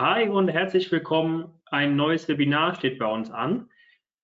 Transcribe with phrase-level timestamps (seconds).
[0.00, 1.60] Hi und herzlich willkommen.
[1.66, 3.68] Ein neues Webinar steht bei uns an.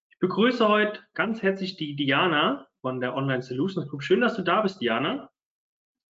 [0.08, 4.02] Ich begrüße heute ganz herzlich die Diana von der Online Solutions Group.
[4.02, 5.30] Schön, dass du da bist, Diana.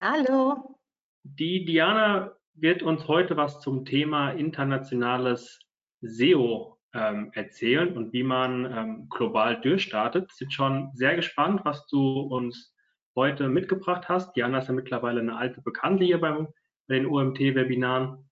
[0.00, 0.78] Hallo.
[1.24, 5.58] Die Diana wird uns heute was zum Thema internationales
[6.00, 10.30] SEO ähm, erzählen und wie man ähm, global durchstartet.
[10.30, 12.72] Sind schon sehr gespannt, was du uns
[13.16, 14.36] heute mitgebracht hast.
[14.36, 16.46] Diana ist ja mittlerweile eine alte Bekannte hier beim,
[16.86, 18.25] bei den OMT-Webinaren.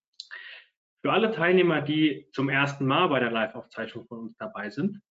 [1.05, 5.01] Für alle Teilnehmer, die zum ersten Mal bei der Live-Aufzeichnung von uns dabei sind,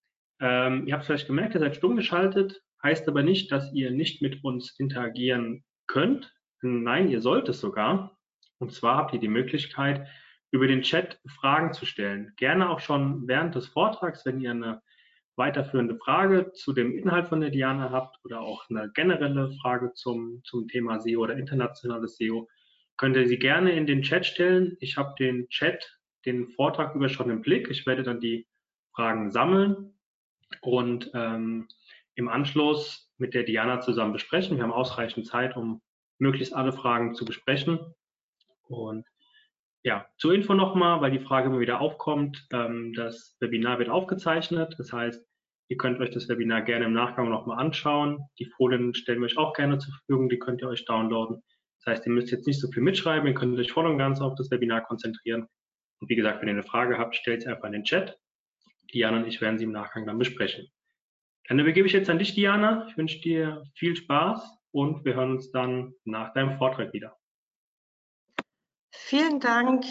[0.40, 4.20] ähm, ihr habt vielleicht gemerkt, ihr seid stumm geschaltet, heißt aber nicht, dass ihr nicht
[4.20, 6.34] mit uns interagieren könnt.
[6.62, 8.18] Nein, ihr sollt es sogar.
[8.58, 10.08] Und zwar habt ihr die Möglichkeit,
[10.50, 12.32] über den Chat Fragen zu stellen.
[12.38, 14.82] Gerne auch schon während des Vortrags, wenn ihr eine
[15.36, 20.40] weiterführende Frage zu dem Inhalt von der Diana habt oder auch eine generelle Frage zum,
[20.42, 22.48] zum Thema SEO oder internationales SEO,
[22.96, 24.76] könnt ihr sie gerne in den Chat stellen.
[24.80, 27.68] Ich habe den Chat, den Vortrag über schon im Blick.
[27.68, 28.46] Ich werde dann die
[28.94, 29.94] Fragen sammeln
[30.60, 31.68] und ähm,
[32.14, 34.56] im Anschluss mit der Diana zusammen besprechen.
[34.56, 35.82] Wir haben ausreichend Zeit, um
[36.18, 37.78] möglichst alle Fragen zu besprechen.
[38.68, 39.06] Und
[39.82, 42.46] ja, zur Info nochmal, weil die Frage immer wieder aufkommt.
[42.52, 44.74] Ähm, das Webinar wird aufgezeichnet.
[44.78, 45.22] Das heißt,
[45.68, 48.20] ihr könnt euch das Webinar gerne im Nachgang nochmal anschauen.
[48.38, 50.28] Die Folien stellen wir euch auch gerne zur Verfügung.
[50.28, 51.42] Die könnt ihr euch downloaden.
[51.84, 54.20] Das heißt, ihr müsst jetzt nicht so viel mitschreiben, ihr könnt euch voll und ganz
[54.20, 55.48] auf das Webinar konzentrieren.
[56.00, 58.18] Und wie gesagt, wenn ihr eine Frage habt, stellt sie einfach in den Chat.
[58.92, 60.68] Diana und ich werden sie im Nachgang dann besprechen.
[61.48, 62.86] Dann übergebe ich jetzt an dich, Diana.
[62.88, 67.18] Ich wünsche dir viel Spaß und wir hören uns dann nach deinem Vortrag wieder.
[68.90, 69.84] Vielen Dank.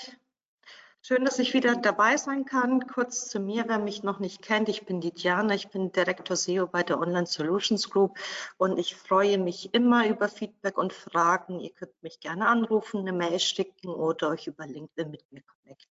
[1.06, 2.88] Schön, dass ich wieder dabei sein kann.
[2.88, 4.70] Kurz zu mir, wer mich noch nicht kennt.
[4.70, 8.18] Ich bin die ich bin Direktor SEO bei der Online Solutions Group
[8.56, 11.60] und ich freue mich immer über Feedback und Fragen.
[11.60, 15.92] Ihr könnt mich gerne anrufen, eine Mail schicken oder euch über LinkedIn mit mir connecten.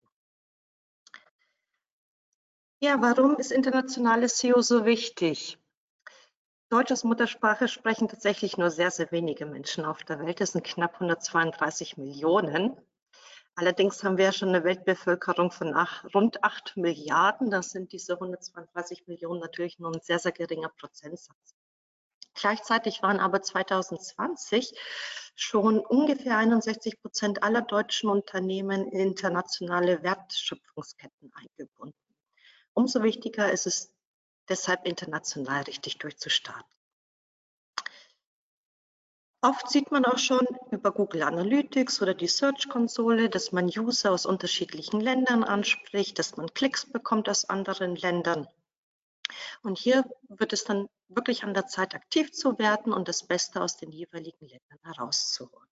[2.80, 5.56] Ja, warum ist internationales SEO so wichtig?
[6.68, 10.40] Deutsch als Muttersprache sprechen tatsächlich nur sehr, sehr wenige Menschen auf der Welt.
[10.40, 12.76] Das sind knapp 132 Millionen.
[13.58, 17.50] Allerdings haben wir ja schon eine Weltbevölkerung von ach, rund 8 Milliarden.
[17.50, 21.54] Da sind diese 132 Millionen natürlich nur ein sehr, sehr geringer Prozentsatz.
[22.34, 24.78] Gleichzeitig waren aber 2020
[25.36, 31.96] schon ungefähr 61 Prozent aller deutschen Unternehmen in internationale Wertschöpfungsketten eingebunden.
[32.74, 33.90] Umso wichtiger ist es
[34.50, 36.75] deshalb international richtig durchzustarten.
[39.46, 44.26] Oft sieht man auch schon über Google Analytics oder die Search-Konsole, dass man User aus
[44.26, 48.48] unterschiedlichen Ländern anspricht, dass man Klicks bekommt aus anderen Ländern.
[49.62, 53.62] Und hier wird es dann wirklich an der Zeit, aktiv zu werden und das Beste
[53.62, 55.70] aus den jeweiligen Ländern herauszuholen.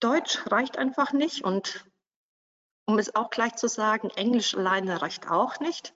[0.00, 1.84] Deutsch reicht einfach nicht und
[2.86, 5.94] um es auch gleich zu sagen, Englisch alleine reicht auch nicht.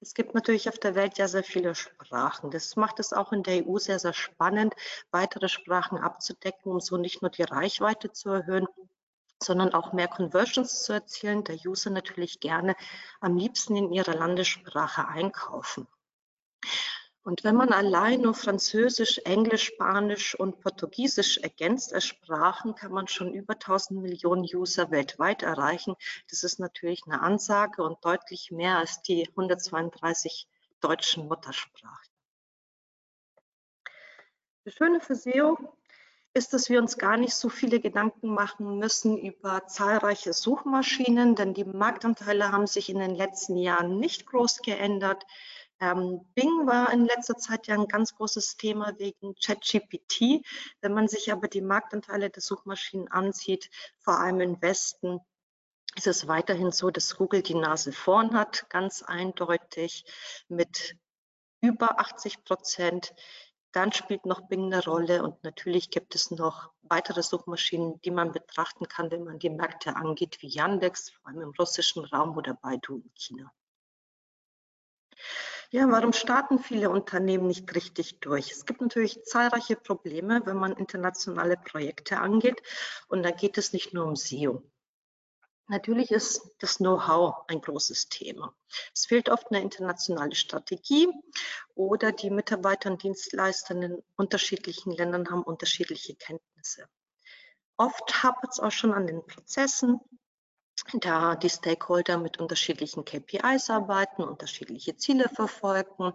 [0.00, 2.50] Es gibt natürlich auf der Welt ja sehr viele Sprachen.
[2.50, 4.74] Das macht es auch in der EU sehr, sehr spannend,
[5.10, 8.66] weitere Sprachen abzudecken, um so nicht nur die Reichweite zu erhöhen,
[9.42, 12.76] sondern auch mehr Conversions zu erzielen, der User natürlich gerne
[13.20, 15.86] am liebsten in ihrer Landessprache einkaufen.
[17.22, 23.08] Und wenn man allein nur Französisch, Englisch, Spanisch und Portugiesisch ergänzt als Sprachen, kann man
[23.08, 25.96] schon über 1000 Millionen User weltweit erreichen.
[26.30, 30.48] Das ist natürlich eine Ansage und deutlich mehr als die 132
[30.80, 32.10] deutschen Muttersprachen.
[34.64, 35.58] Das Schöne für SEO
[36.32, 41.54] ist, dass wir uns gar nicht so viele Gedanken machen müssen über zahlreiche Suchmaschinen, denn
[41.54, 45.26] die Marktanteile haben sich in den letzten Jahren nicht groß geändert.
[45.80, 50.44] Ähm, Bing war in letzter Zeit ja ein ganz großes Thema wegen ChatGPT.
[50.82, 55.20] Wenn man sich aber die Marktanteile der Suchmaschinen ansieht, vor allem im Westen,
[55.96, 60.04] ist es weiterhin so, dass Google die Nase vorn hat, ganz eindeutig
[60.48, 60.96] mit
[61.62, 63.14] über 80 Prozent.
[63.72, 68.32] Dann spielt noch Bing eine Rolle und natürlich gibt es noch weitere Suchmaschinen, die man
[68.32, 72.54] betrachten kann, wenn man die Märkte angeht, wie Yandex, vor allem im russischen Raum oder
[72.54, 73.52] Baidu in China.
[75.72, 78.50] Ja, warum starten viele Unternehmen nicht richtig durch?
[78.50, 82.60] Es gibt natürlich zahlreiche Probleme, wenn man internationale Projekte angeht.
[83.06, 84.64] Und da geht es nicht nur um SEO.
[85.68, 88.52] Natürlich ist das Know-how ein großes Thema.
[88.92, 91.06] Es fehlt oft eine internationale Strategie
[91.76, 96.88] oder die Mitarbeiter und Dienstleister in unterschiedlichen Ländern haben unterschiedliche Kenntnisse.
[97.76, 100.00] Oft hapert es auch schon an den Prozessen
[100.94, 106.12] da die Stakeholder mit unterschiedlichen KPIs arbeiten, unterschiedliche Ziele verfolgen.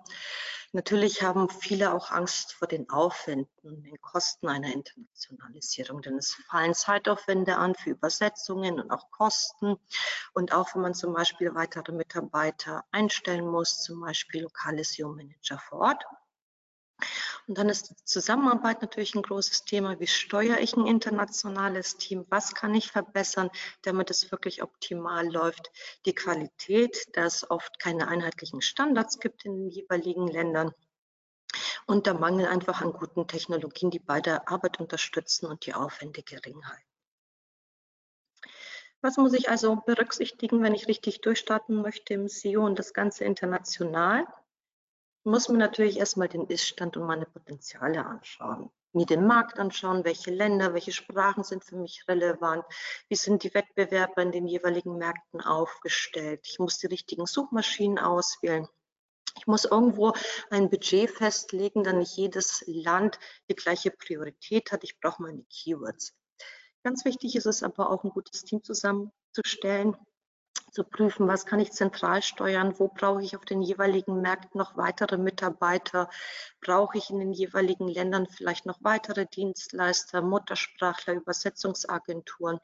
[0.72, 6.74] Natürlich haben viele auch Angst vor den Aufwänden, den Kosten einer Internationalisierung, denn es fallen
[6.74, 9.78] Zeitaufwände an für Übersetzungen und auch Kosten.
[10.34, 15.80] Und auch wenn man zum Beispiel weitere Mitarbeiter einstellen muss, zum Beispiel lokale SEO-Manager vor
[15.80, 16.04] Ort,
[17.48, 20.00] und dann ist die Zusammenarbeit natürlich ein großes Thema.
[20.00, 22.26] Wie steuere ich ein internationales Team?
[22.30, 23.50] Was kann ich verbessern,
[23.84, 25.72] damit es wirklich optimal läuft?
[26.06, 30.72] Die Qualität, da es oft keine einheitlichen Standards gibt in den jeweiligen Ländern.
[31.86, 36.24] Und der Mangel einfach an guten Technologien, die bei der Arbeit unterstützen und die Aufwände
[36.24, 36.90] gering halten.
[39.02, 43.24] Was muss ich also berücksichtigen, wenn ich richtig durchstarten möchte im SEO und das Ganze
[43.24, 44.26] international?
[45.26, 48.70] Muss mir natürlich erstmal den Iststand und meine Potenziale anschauen.
[48.94, 52.64] Mir den Markt anschauen, welche Länder, welche Sprachen sind für mich relevant,
[53.10, 56.48] wie sind die Wettbewerber in den jeweiligen Märkten aufgestellt.
[56.48, 58.68] Ich muss die richtigen Suchmaschinen auswählen.
[59.38, 60.14] Ich muss irgendwo
[60.50, 63.20] ein Budget festlegen, da nicht jedes Land
[63.50, 64.84] die gleiche Priorität hat.
[64.86, 66.16] Ich brauche meine Keywords.
[66.84, 69.98] Ganz wichtig ist es aber auch, ein gutes Team zusammenzustellen,
[70.76, 74.76] zu prüfen, was kann ich zentral steuern, wo brauche ich auf den jeweiligen Märkten noch
[74.76, 76.10] weitere Mitarbeiter,
[76.60, 82.60] brauche ich in den jeweiligen Ländern vielleicht noch weitere Dienstleister, Muttersprachler, Übersetzungsagenturen.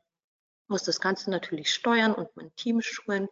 [0.68, 3.30] Muss das Ganze natürlich steuern und mein Team schulen.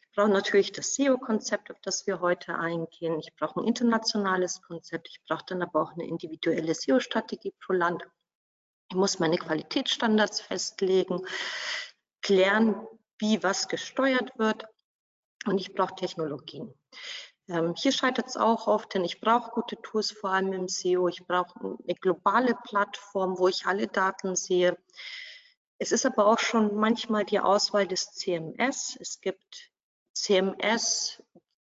[0.00, 3.18] Ich brauche natürlich das SEO-Konzept, auf das wir heute eingehen.
[3.20, 5.08] Ich brauche ein internationales Konzept.
[5.10, 8.02] Ich brauche dann aber auch eine individuelle SEO-Strategie pro Land.
[8.88, 11.20] Ich muss meine Qualitätsstandards festlegen,
[12.22, 12.86] klären,
[13.22, 14.66] wie was gesteuert wird
[15.46, 16.74] und ich brauche Technologien.
[17.48, 21.06] Ähm, hier scheitert es auch oft, denn ich brauche gute Tools, vor allem im SEO.
[21.06, 24.76] Ich brauche eine globale Plattform, wo ich alle Daten sehe.
[25.78, 28.96] Es ist aber auch schon manchmal die Auswahl des CMS.
[29.00, 29.70] Es gibt
[30.14, 31.22] CMS,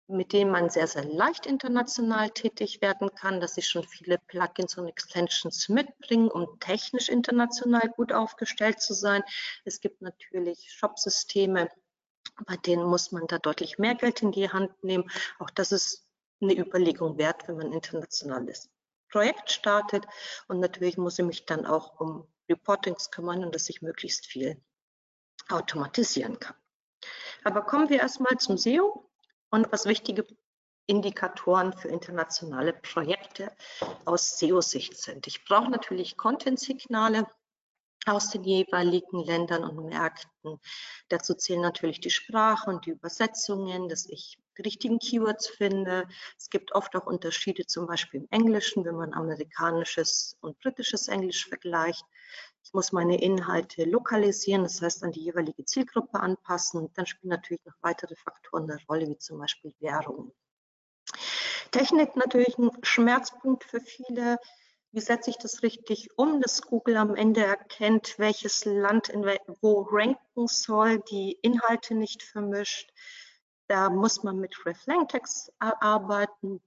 [0.07, 4.77] mit denen man sehr, sehr leicht international tätig werden kann, dass ich schon viele Plugins
[4.77, 9.23] und Extensions mitbringen, um technisch international gut aufgestellt zu sein.
[9.65, 11.71] Es gibt natürlich Shop-Systeme,
[12.47, 15.11] bei denen muss man da deutlich mehr Geld in die Hand nehmen.
[15.39, 16.07] Auch das ist
[16.41, 18.71] eine Überlegung wert, wenn man ein internationales
[19.09, 20.05] Projekt startet.
[20.49, 24.61] Und natürlich muss ich mich dann auch um Reportings kümmern und dass ich möglichst viel
[25.49, 26.57] automatisieren kann.
[27.43, 29.11] Aber kommen wir erstmal zum SEO
[29.55, 30.27] und was wichtige
[30.87, 33.53] Indikatoren für internationale Projekte
[34.05, 35.29] aus SEO-Sicht sind.
[35.29, 37.29] Ich brauche natürlich Content-Signale
[38.05, 40.61] aus den jeweiligen Ländern und Märkten.
[41.09, 46.09] Dazu zählen natürlich die Sprache und die Übersetzungen, dass ich die richtigen Keywords finde.
[46.37, 51.47] Es gibt oft auch Unterschiede, zum Beispiel im Englischen, wenn man amerikanisches und britisches Englisch
[51.49, 52.05] vergleicht.
[52.65, 56.91] Ich muss meine Inhalte lokalisieren, das heißt an die jeweilige Zielgruppe anpassen.
[56.95, 60.33] Dann spielen natürlich noch weitere Faktoren eine Rolle, wie zum Beispiel Währung.
[61.71, 64.39] Technik natürlich ein Schmerzpunkt für viele.
[64.93, 69.25] Wie setze ich das richtig um, dass Google am Ende erkennt, welches Land in
[69.61, 72.93] wo ranken soll, die Inhalte nicht vermischt.
[73.67, 76.63] Da muss man mit Reflangtext arbeiten.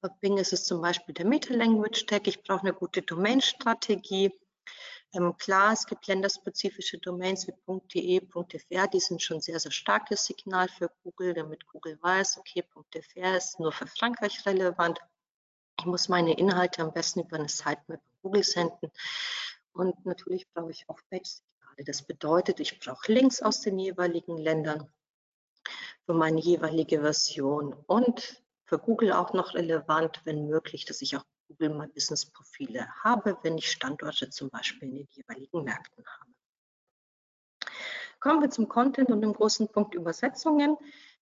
[0.00, 2.26] Bei Bing ist es zum Beispiel der Meta-Language-Tag.
[2.26, 4.32] Ich brauche eine gute Domain-Strategie.
[5.12, 7.54] Ähm, klar, es gibt länderspezifische Domains wie
[7.94, 12.62] .de, .fr, die sind schon sehr, sehr starkes Signal für Google, damit Google weiß, okay,
[12.62, 15.00] .fr ist nur für Frankreich relevant.
[15.80, 18.92] Ich muss meine Inhalte am besten über eine Sitemap Google senden.
[19.72, 21.84] Und natürlich brauche ich auch Page-Signale.
[21.84, 24.92] Das bedeutet, ich brauche Links aus den jeweiligen Ländern
[26.06, 31.24] für meine jeweilige Version und für Google auch noch relevant, wenn möglich, dass ich auch
[31.50, 36.30] Google My Business Profile habe, wenn ich Standorte zum Beispiel in den jeweiligen Märkten habe.
[38.20, 40.76] Kommen wir zum Content und dem großen Punkt Übersetzungen.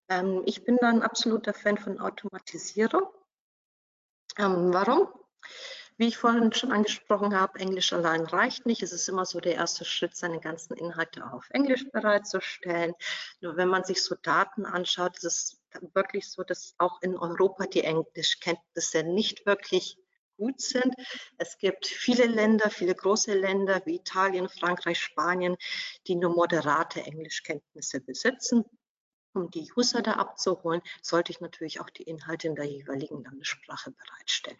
[0.07, 3.03] Ähm, ich bin da ein absoluter Fan von Automatisierung.
[4.37, 5.07] Ähm, warum?
[5.97, 8.83] Wie ich vorhin schon angesprochen habe, Englisch allein reicht nicht.
[8.83, 12.93] Es ist immer so der erste Schritt, seine ganzen Inhalte auf Englisch bereitzustellen.
[13.41, 15.61] Nur wenn man sich so Daten anschaut, ist es
[15.93, 19.97] wirklich so, dass auch in Europa die Englischkenntnisse nicht wirklich
[20.39, 20.95] gut sind.
[21.37, 25.57] Es gibt viele Länder, viele große Länder wie Italien, Frankreich, Spanien,
[26.07, 28.63] die nur moderate Englischkenntnisse besitzen.
[29.33, 33.91] Um die User da abzuholen, sollte ich natürlich auch die Inhalte in der jeweiligen Landessprache
[33.91, 34.57] bereitstellen.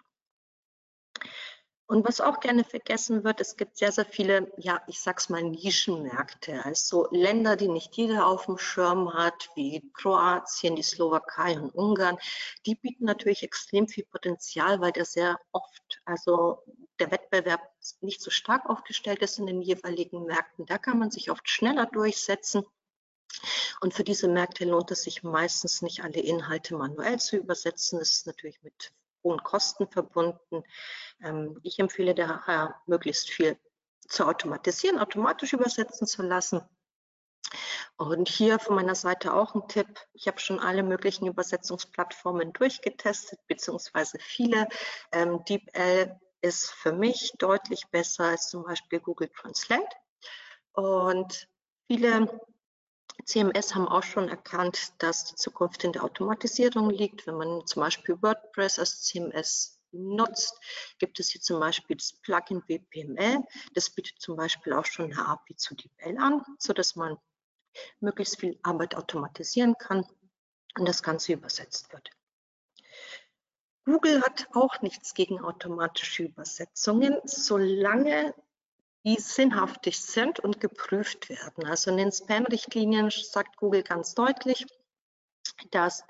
[1.89, 5.41] Und was auch gerne vergessen wird, es gibt sehr, sehr viele, ja, ich sag's mal,
[5.41, 6.63] Nischenmärkte.
[6.63, 12.19] Also Länder, die nicht jeder auf dem Schirm hat, wie Kroatien, die Slowakei und Ungarn,
[12.67, 16.59] die bieten natürlich extrem viel Potenzial, weil der sehr oft, also
[16.99, 17.61] der Wettbewerb
[18.01, 20.67] nicht so stark aufgestellt ist in den jeweiligen Märkten.
[20.67, 22.63] Da kann man sich oft schneller durchsetzen.
[23.81, 27.97] Und für diese Märkte lohnt es sich meistens nicht, alle Inhalte manuell zu übersetzen.
[27.97, 28.93] Das ist natürlich mit
[29.23, 30.63] hohen Kosten verbunden.
[31.23, 33.57] Ähm, ich empfehle daher, möglichst viel
[34.07, 36.61] zu automatisieren, automatisch übersetzen zu lassen.
[37.97, 39.99] Und hier von meiner Seite auch ein Tipp.
[40.13, 44.67] Ich habe schon alle möglichen Übersetzungsplattformen durchgetestet, beziehungsweise viele.
[45.11, 49.89] Ähm, DeepL ist für mich deutlich besser als zum Beispiel Google Translate.
[50.73, 51.49] Und
[51.87, 52.39] viele
[53.25, 57.27] CMS haben auch schon erkannt, dass die Zukunft in der Automatisierung liegt.
[57.27, 60.59] Wenn man zum Beispiel WordPress als CMS nutzt,
[60.99, 63.43] gibt es hier zum Beispiel das Plugin WPML.
[63.73, 67.17] Das bietet zum Beispiel auch schon eine API zu DeepL an, sodass man
[67.99, 70.05] möglichst viel Arbeit automatisieren kann
[70.77, 72.09] und das Ganze übersetzt wird.
[73.85, 78.35] Google hat auch nichts gegen automatische Übersetzungen, solange
[79.05, 81.65] die sinnhaftig sind und geprüft werden.
[81.65, 84.65] Also in den Spam-Richtlinien sagt Google ganz deutlich,
[85.71, 86.03] dass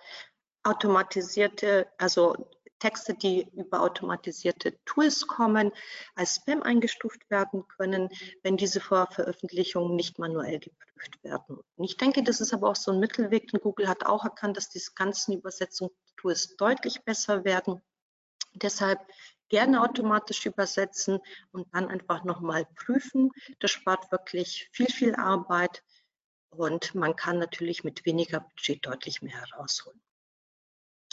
[0.63, 2.35] automatisierte, also
[2.79, 5.71] Texte, die über automatisierte Tools kommen,
[6.15, 8.09] als Spam eingestuft werden können,
[8.41, 11.59] wenn diese vor Veröffentlichung nicht manuell geprüft werden.
[11.75, 14.57] Und ich denke, das ist aber auch so ein Mittelweg, denn Google hat auch erkannt,
[14.57, 17.81] dass diese ganzen Übersetzungstools deutlich besser werden.
[18.53, 18.99] Deshalb
[19.49, 21.19] gerne automatisch übersetzen
[21.51, 23.31] und dann einfach nochmal prüfen.
[23.59, 25.83] Das spart wirklich viel, viel Arbeit
[26.49, 30.01] und man kann natürlich mit weniger Budget deutlich mehr herausholen.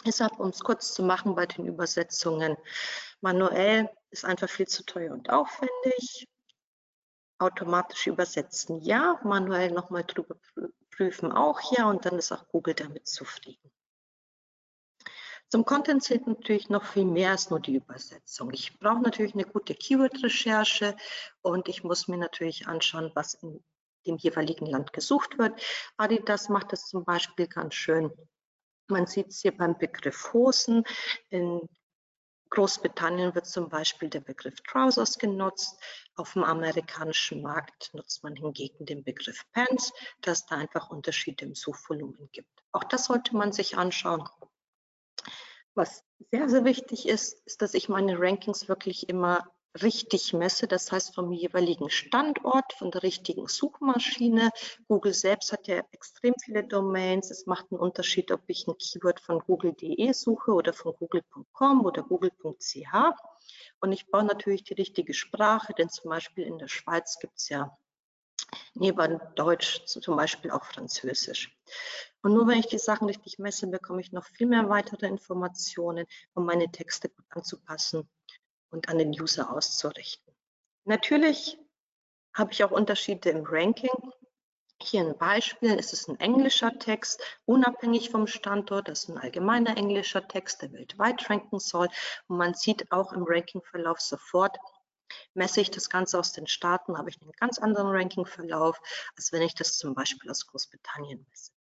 [0.04, 2.56] Deshalb, um es kurz zu machen bei den Übersetzungen,
[3.20, 6.28] manuell ist einfach viel zu teuer und aufwendig.
[7.38, 10.36] Automatisch übersetzen ja, manuell nochmal drüber
[10.90, 13.70] prüfen auch ja und dann ist auch Google damit zufrieden.
[15.48, 18.50] Zum Content zählt natürlich noch viel mehr als nur die Übersetzung.
[18.52, 20.96] Ich brauche natürlich eine gute Keyword-Recherche
[21.40, 23.62] und ich muss mir natürlich anschauen, was in
[24.06, 25.60] dem jeweiligen Land gesucht wird.
[25.96, 28.10] Adidas macht das zum Beispiel ganz schön.
[28.88, 30.84] Man sieht es hier beim Begriff Hosen.
[31.30, 31.68] In
[32.50, 35.80] Großbritannien wird zum Beispiel der Begriff Trousers genutzt.
[36.14, 41.54] Auf dem amerikanischen Markt nutzt man hingegen den Begriff Pants, dass da einfach Unterschiede im
[41.54, 42.50] Suchvolumen gibt.
[42.72, 44.28] Auch das sollte man sich anschauen.
[45.76, 49.44] Was sehr, sehr wichtig ist, ist, dass ich meine Rankings wirklich immer
[49.82, 54.52] richtig messe, das heißt vom jeweiligen Standort, von der richtigen Suchmaschine.
[54.88, 57.30] Google selbst hat ja extrem viele Domains.
[57.30, 62.02] Es macht einen Unterschied, ob ich ein Keyword von google.de suche oder von google.com oder
[62.02, 62.94] google.ch.
[63.80, 67.50] Und ich brauche natürlich die richtige Sprache, denn zum Beispiel in der Schweiz gibt es
[67.50, 67.76] ja
[68.74, 71.56] neben Deutsch zum Beispiel auch Französisch.
[72.22, 76.06] Und nur wenn ich die Sachen richtig messe, bekomme ich noch viel mehr weitere Informationen,
[76.34, 78.08] um meine Texte gut anzupassen
[78.70, 80.34] und an den User auszurichten.
[80.84, 81.58] Natürlich
[82.34, 84.12] habe ich auch Unterschiede im Ranking.
[84.82, 89.76] Hier ein Beispiel, es ist ein englischer Text, unabhängig vom Standort, das ist ein allgemeiner
[89.76, 91.88] englischer Text, der weltweit ranken soll.
[92.28, 94.58] Und man sieht auch im Rankingverlauf sofort,
[95.34, 98.80] messe ich das Ganze aus den Staaten, habe ich einen ganz anderen Rankingverlauf,
[99.16, 101.52] als wenn ich das zum Beispiel aus Großbritannien messe.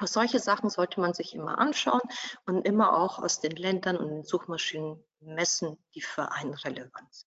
[0.00, 2.00] Solche Sachen sollte man sich immer anschauen
[2.46, 7.28] und immer auch aus den Ländern und den Suchmaschinen messen, die für einen relevant sind.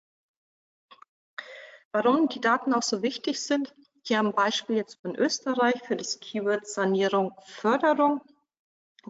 [1.93, 6.19] Warum die Daten auch so wichtig sind, hier ein Beispiel jetzt von Österreich für das
[6.21, 8.23] Keyword Sanierung Förderung.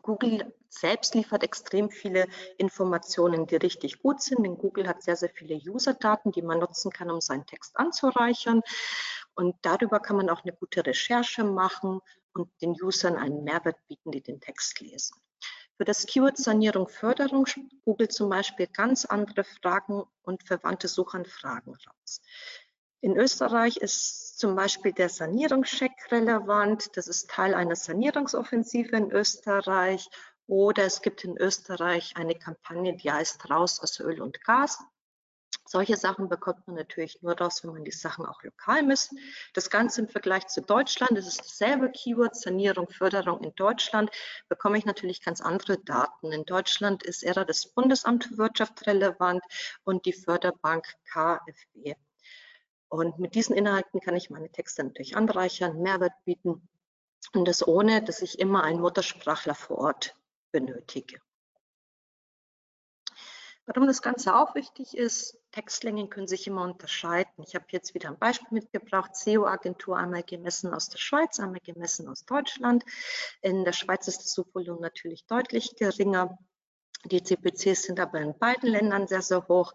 [0.01, 5.29] Google selbst liefert extrem viele Informationen, die richtig gut sind, denn Google hat sehr, sehr
[5.29, 8.63] viele User-Daten, die man nutzen kann, um seinen Text anzureichern.
[9.35, 12.01] Und darüber kann man auch eine gute Recherche machen
[12.35, 15.17] und den Usern einen Mehrwert bieten, die den Text lesen.
[15.77, 17.47] Für das Keyword Sanierung Förderung
[17.85, 22.21] Google zum Beispiel ganz andere Fragen und verwandte Suchanfragen raus.
[23.05, 26.97] In Österreich ist zum Beispiel der Sanierungscheck relevant.
[26.97, 30.09] Das ist Teil einer Sanierungsoffensive in Österreich.
[30.47, 34.79] Oder es gibt in Österreich eine Kampagne, die heißt Raus aus Öl und Gas.
[35.67, 39.13] Solche Sachen bekommt man natürlich nur raus, wenn man die Sachen auch lokal misst.
[39.53, 44.13] Das Ganze im Vergleich zu Deutschland, das ist dasselbe Keyword, Sanierung, Förderung in Deutschland,
[44.49, 46.31] bekomme ich natürlich ganz andere Daten.
[46.31, 49.43] In Deutschland ist eher das Bundesamt für Wirtschaft relevant
[49.83, 51.97] und die Förderbank KfW.
[52.93, 56.69] Und mit diesen Inhalten kann ich meine Texte natürlich anreichern, Mehrwert bieten
[57.33, 60.15] und das ohne, dass ich immer einen Muttersprachler vor Ort
[60.51, 61.19] benötige.
[63.65, 67.33] Warum das Ganze auch wichtig ist, Textlängen können sich immer unterscheiden.
[67.39, 72.11] Ich habe jetzt wieder ein Beispiel mitgebracht, SEO-Agentur einmal gemessen aus der Schweiz, einmal gemessen
[72.11, 72.85] aus Deutschland.
[73.41, 76.37] In der Schweiz ist das Suchvolumen natürlich deutlich geringer.
[77.07, 79.73] Die CPCs sind aber in beiden Ländern sehr, sehr hoch.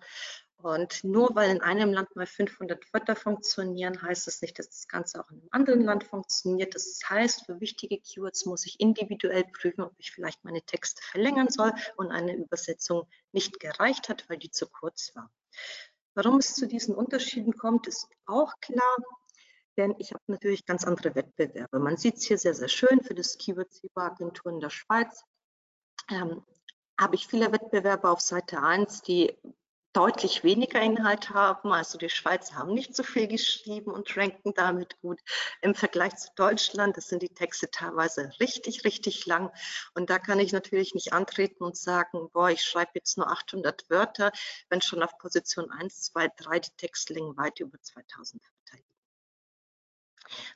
[0.68, 4.88] Und nur weil in einem Land mal 500 Wörter funktionieren, heißt das nicht, dass das
[4.88, 6.76] Ganze auch in einem anderen Land funktioniert.
[6.76, 11.50] Das heißt, für wichtige Keywords muss ich individuell prüfen, ob ich vielleicht meine Texte verlängern
[11.50, 15.32] soll und eine Übersetzung nicht gereicht hat, weil die zu kurz war.
[16.16, 18.98] Warum es zu diesen Unterschieden kommt, ist auch klar,
[19.78, 21.80] denn ich habe natürlich ganz andere Wettbewerbe.
[21.80, 25.24] Man sieht es hier sehr, sehr schön für das Keyword SEBA Agentur in der Schweiz.
[26.10, 26.44] Ähm,
[27.00, 29.38] habe ich viele Wettbewerber auf Seite 1, die
[29.98, 31.72] deutlich weniger Inhalt haben.
[31.72, 35.20] Also die Schweizer haben nicht so viel geschrieben und ranken damit gut.
[35.64, 39.52] Im Vergleich zu Deutschland, das sind die Texte teilweise richtig, richtig lang.
[39.96, 43.90] Und da kann ich natürlich nicht antreten und sagen, boah, ich schreibe jetzt nur 800
[43.90, 44.32] Wörter,
[44.70, 48.87] wenn schon auf Position 1, 2, 3 die Textlängen weit über 2000 Wörter.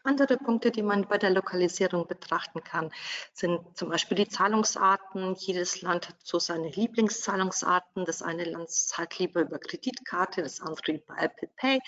[0.04, 2.92] Andere Punkte, die man bei der Lokalisierung betrachten kann,
[3.34, 5.36] sind zum Beispiel die Zahlungsarten.
[5.36, 8.06] Jedes Land hat so seine Lieblingszahlungsarten.
[8.06, 11.80] Das eine Land zahlt lieber über Kreditkarte, das andere über Apple Pay.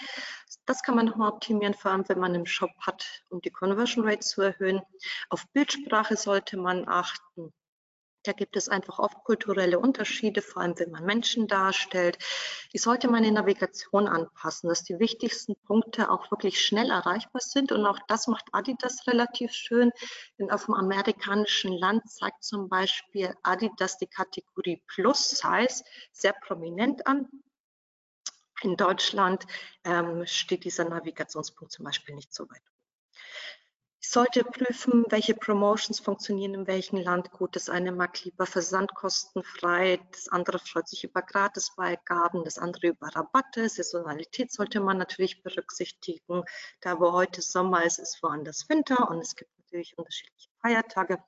[0.65, 4.07] Das kann man nochmal optimieren, vor allem wenn man einen Shop hat, um die Conversion
[4.07, 4.81] Rate zu erhöhen.
[5.29, 7.53] Auf Bildsprache sollte man achten.
[8.23, 12.17] Da gibt es einfach oft kulturelle Unterschiede, vor allem wenn man Menschen darstellt.
[12.71, 17.73] Ich sollte meine Navigation anpassen, dass die wichtigsten Punkte auch wirklich schnell erreichbar sind.
[17.73, 19.91] Und auch das macht Adidas relativ schön,
[20.39, 27.05] denn auf dem amerikanischen Land zeigt zum Beispiel Adidas die Kategorie Plus Size sehr prominent
[27.05, 27.27] an.
[28.61, 29.45] In Deutschland
[29.83, 32.61] ähm, steht dieser Navigationspunkt zum Beispiel nicht so weit
[34.03, 37.55] ich sollte prüfen, welche Promotions funktionieren in welchem Land gut.
[37.55, 43.69] Das eine mag lieber versandkostenfrei, das andere freut sich über Gratisbeigaben, das andere über Rabatte.
[43.69, 46.43] Saisonalität sollte man natürlich berücksichtigen.
[46.81, 51.23] Da wo heute Sommer ist, ist woanders Winter und es gibt natürlich unterschiedliche Feiertage.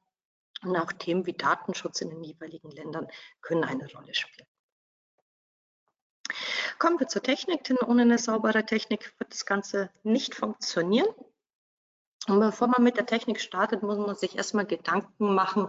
[0.62, 3.08] Und auch Themen wie Datenschutz in den jeweiligen Ländern
[3.42, 4.48] können eine Rolle spielen.
[6.78, 11.08] Kommen wir zur Technik, denn ohne eine saubere Technik wird das Ganze nicht funktionieren.
[12.28, 15.68] Und bevor man mit der Technik startet, muss man sich erstmal Gedanken machen,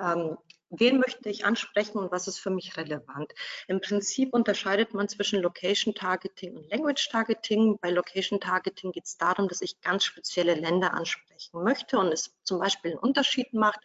[0.00, 0.36] ähm,
[0.70, 3.32] wen möchte ich ansprechen und was ist für mich relevant.
[3.68, 7.78] Im Prinzip unterscheidet man zwischen Location Targeting und Language Targeting.
[7.80, 12.34] Bei Location Targeting geht es darum, dass ich ganz spezielle Länder ansprechen möchte und es
[12.42, 13.80] zum Beispiel einen Unterschied macht,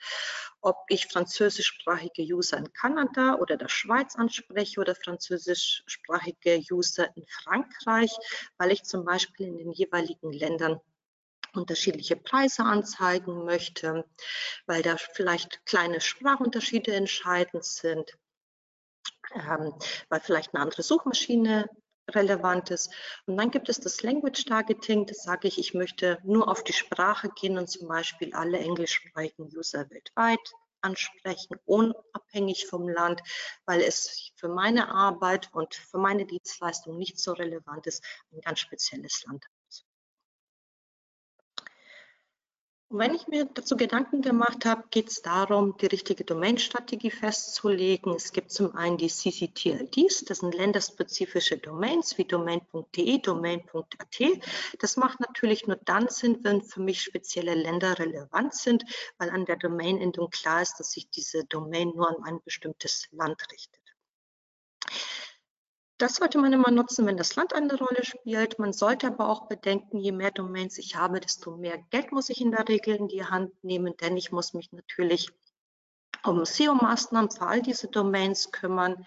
[0.61, 8.11] ob ich französischsprachige User in Kanada oder der Schweiz anspreche oder französischsprachige User in Frankreich,
[8.57, 10.81] weil ich zum Beispiel in den jeweiligen Ländern
[11.53, 14.05] unterschiedliche Preise anzeigen möchte,
[14.65, 18.17] weil da vielleicht kleine Sprachunterschiede entscheidend sind,
[19.33, 19.73] ähm,
[20.09, 21.69] weil vielleicht eine andere Suchmaschine
[22.15, 22.91] relevant ist.
[23.25, 26.73] Und dann gibt es das Language Targeting, das sage ich, ich möchte nur auf die
[26.73, 30.39] Sprache gehen und zum Beispiel alle englischsprachigen User weltweit
[30.81, 33.21] ansprechen, unabhängig vom Land,
[33.65, 38.59] weil es für meine Arbeit und für meine Dienstleistung nicht so relevant ist, ein ganz
[38.59, 39.45] spezielles Land
[42.91, 48.15] Wenn ich mir dazu Gedanken gemacht habe, geht es darum, die richtige Domain-Strategie festzulegen.
[48.15, 54.41] Es gibt zum einen die CCTLDs, das sind länderspezifische Domains wie domain.de, domain.at.
[54.79, 58.83] Das macht natürlich nur dann Sinn, wenn für mich spezielle Länder relevant sind,
[59.19, 63.39] weil an der Domain-Endung klar ist, dass sich diese Domain nur an ein bestimmtes Land
[63.51, 63.88] richtet.
[65.99, 68.57] Das sollte man immer nutzen, wenn das Land eine Rolle spielt.
[68.57, 72.39] Man sollte aber auch bedenken, je mehr Domains ich habe, desto mehr Geld muss ich
[72.39, 75.29] in der Regel in die Hand nehmen, denn ich muss mich natürlich
[76.23, 79.05] um SEO-Maßnahmen für all diese Domains kümmern.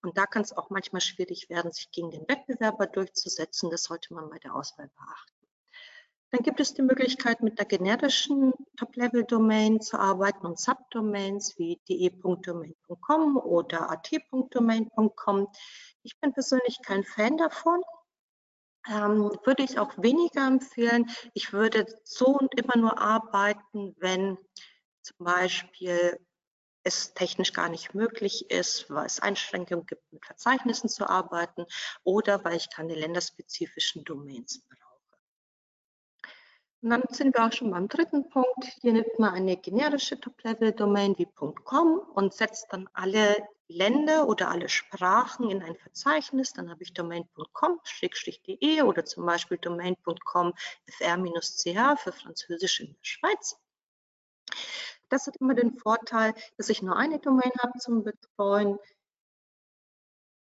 [0.00, 3.68] Und da kann es auch manchmal schwierig werden, sich gegen den Wettbewerber durchzusetzen.
[3.68, 5.39] Das sollte man bei der Auswahl beachten.
[6.32, 13.36] Dann gibt es die Möglichkeit, mit einer generischen Top-Level-Domain zu arbeiten und Subdomains wie de.domain.com
[13.36, 15.48] oder at.domain.com.
[16.02, 17.82] Ich bin persönlich kein Fan davon.
[18.88, 21.10] Ähm, würde ich auch weniger empfehlen.
[21.34, 24.38] Ich würde so und immer nur arbeiten, wenn
[25.02, 26.18] zum Beispiel
[26.82, 31.66] es technisch gar nicht möglich ist, weil es Einschränkungen gibt, mit Verzeichnissen zu arbeiten
[32.04, 34.79] oder weil ich keine länderspezifischen Domains brauche.
[36.82, 38.64] Und dann sind wir auch schon beim dritten Punkt.
[38.80, 43.36] Hier nimmt man eine generische Top-Level-Domain wie .com und setzt dann alle
[43.68, 46.52] Länder oder alle Sprachen in ein Verzeichnis.
[46.52, 50.54] Dann habe ich domain.com-de oder zum Beispiel domain.com
[50.86, 53.56] fr-ch für Französisch in der Schweiz.
[55.10, 58.78] Das hat immer den Vorteil, dass ich nur eine Domain habe zum Betreuen.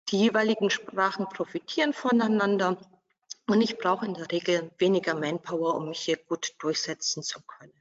[0.09, 2.77] Die jeweiligen Sprachen profitieren voneinander
[3.49, 7.73] und ich brauche in der Regel weniger Manpower, um mich hier gut durchsetzen zu können.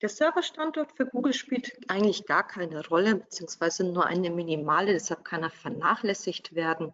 [0.00, 5.44] Der Serverstandort für Google spielt eigentlich gar keine Rolle, beziehungsweise nur eine minimale, deshalb kann
[5.44, 6.92] er vernachlässigt werden.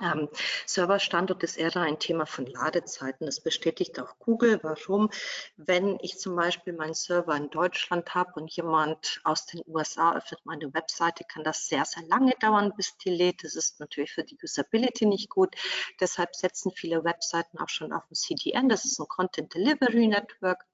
[0.00, 0.28] Ähm,
[0.66, 3.26] Serverstandort ist eher ein Thema von Ladezeiten.
[3.26, 4.60] Das bestätigt auch Google.
[4.62, 5.10] Warum?
[5.56, 10.40] Wenn ich zum Beispiel meinen Server in Deutschland habe und jemand aus den USA öffnet
[10.44, 13.42] meine Webseite, kann das sehr, sehr lange dauern, bis die lädt.
[13.42, 15.54] Das ist natürlich für die Usability nicht gut.
[15.98, 18.68] Deshalb setzen viele Webseiten auch schon auf ein CDN.
[18.68, 20.64] Das ist ein Content Delivery Network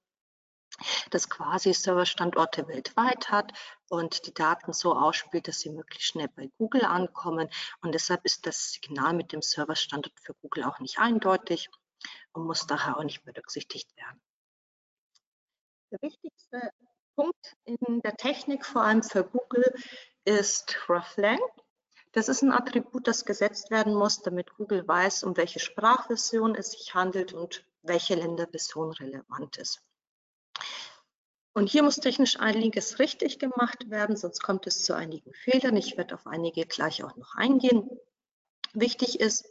[1.10, 3.52] das quasi Serverstandorte weltweit hat
[3.88, 7.48] und die Daten so ausspielt, dass sie möglichst schnell bei Google ankommen.
[7.80, 11.70] Und deshalb ist das Signal mit dem Serverstandort für Google auch nicht eindeutig
[12.32, 14.20] und muss daher auch nicht berücksichtigt werden.
[15.90, 16.70] Der wichtigste
[17.14, 19.72] Punkt in der Technik, vor allem für Google,
[20.24, 21.40] ist RefLang.
[22.12, 26.72] Das ist ein Attribut, das gesetzt werden muss, damit Google weiß, um welche Sprachversion es
[26.72, 29.85] sich handelt und welche Länderversion relevant ist.
[31.52, 35.76] Und hier muss technisch einiges richtig gemacht werden, sonst kommt es zu einigen Fehlern.
[35.76, 37.88] Ich werde auf einige gleich auch noch eingehen.
[38.74, 39.46] Wichtig ist,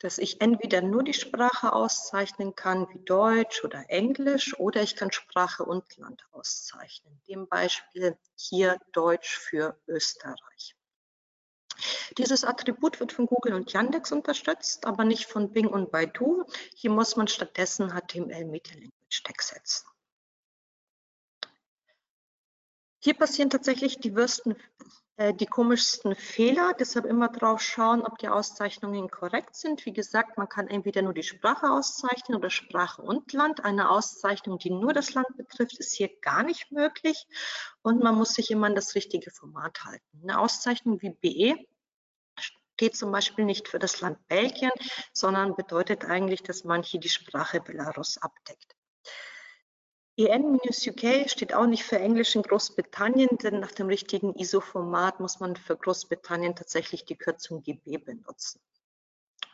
[0.00, 5.12] dass ich entweder nur die Sprache auszeichnen kann, wie Deutsch oder Englisch, oder ich kann
[5.12, 7.20] Sprache und Land auszeichnen.
[7.28, 10.74] Dem Beispiel hier Deutsch für Österreich.
[12.18, 16.44] Dieses Attribut wird von Google und Yandex unterstützt, aber nicht von Bing und Baidu.
[16.74, 19.89] Hier muss man stattdessen HTML Media Language Tag setzen.
[23.02, 24.56] Hier passieren tatsächlich die, Würsten,
[25.16, 26.74] äh, die komischsten Fehler.
[26.78, 29.86] Deshalb immer drauf schauen, ob die Auszeichnungen korrekt sind.
[29.86, 33.64] Wie gesagt, man kann entweder nur die Sprache auszeichnen oder Sprache und Land.
[33.64, 37.26] Eine Auszeichnung, die nur das Land betrifft, ist hier gar nicht möglich.
[37.80, 40.20] Und man muss sich immer an das richtige Format halten.
[40.22, 41.56] Eine Auszeichnung wie BE
[42.38, 44.72] steht zum Beispiel nicht für das Land Belgien,
[45.14, 48.76] sondern bedeutet eigentlich, dass man hier die Sprache Belarus abdeckt.
[50.16, 55.56] EN-UK steht auch nicht für Englisch in Großbritannien, denn nach dem richtigen ISO-Format muss man
[55.56, 58.60] für Großbritannien tatsächlich die Kürzung GB benutzen.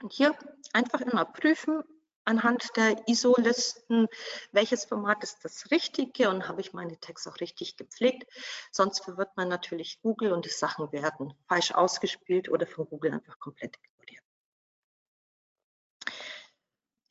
[0.03, 0.37] Und hier
[0.73, 1.83] einfach immer prüfen
[2.27, 4.09] anhand der ISO-Listen,
[4.53, 8.31] welches Format ist das richtige und habe ich meine Tags auch richtig gepflegt.
[8.73, 13.39] Sonst verwirrt man natürlich Google und die Sachen werden falsch ausgespielt oder von Google einfach
[13.39, 14.25] komplett ignoriert.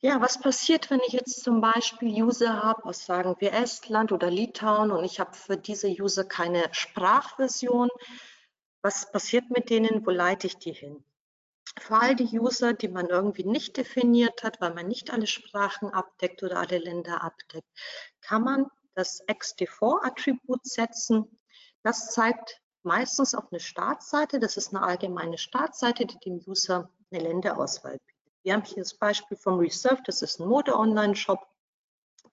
[0.00, 4.30] Ja, was passiert, wenn ich jetzt zum Beispiel User habe aus, sagen wir, Estland oder
[4.30, 7.88] Litauen und ich habe für diese User keine Sprachversion?
[8.82, 10.06] Was passiert mit denen?
[10.06, 11.02] Wo leite ich die hin?
[11.80, 15.88] Für all die User, die man irgendwie nicht definiert hat, weil man nicht alle Sprachen
[15.88, 17.68] abdeckt oder alle Länder abdeckt,
[18.20, 21.38] kann man das XD4-Attribut setzen.
[21.82, 24.40] Das zeigt meistens auf eine Startseite.
[24.40, 28.15] Das ist eine allgemeine Startseite, die dem User eine Länderauswahl bietet.
[28.46, 31.44] Wir haben hier das Beispiel vom Reserve, das ist ein Mode-Online-Shop.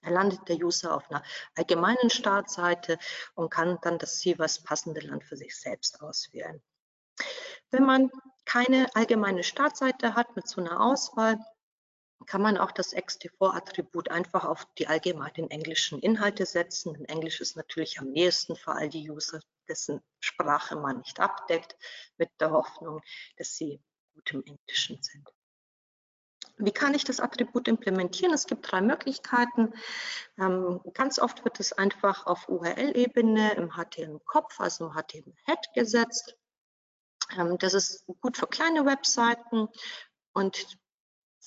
[0.00, 1.24] Da landet der User auf einer
[1.56, 3.00] allgemeinen Startseite
[3.34, 6.62] und kann dann das jeweils passende Land für sich selbst auswählen.
[7.72, 8.12] Wenn man
[8.44, 11.36] keine allgemeine Startseite hat mit so einer Auswahl,
[12.26, 16.94] kann man auch das XT4-Attribut einfach auf die allgemeinen englischen Inhalte setzen.
[16.94, 21.76] Denn Englisch ist natürlich am nächsten für all die User, dessen Sprache man nicht abdeckt,
[22.18, 23.00] mit der Hoffnung,
[23.36, 23.82] dass sie
[24.14, 25.28] gut im Englischen sind.
[26.56, 28.32] Wie kann ich das Attribut implementieren?
[28.32, 29.74] Es gibt drei Möglichkeiten.
[30.38, 36.36] Ähm, ganz oft wird es einfach auf URL-Ebene im HTML-Kopf, also im HTML-Head gesetzt.
[37.36, 39.68] Ähm, das ist gut für kleine Webseiten
[40.32, 40.78] und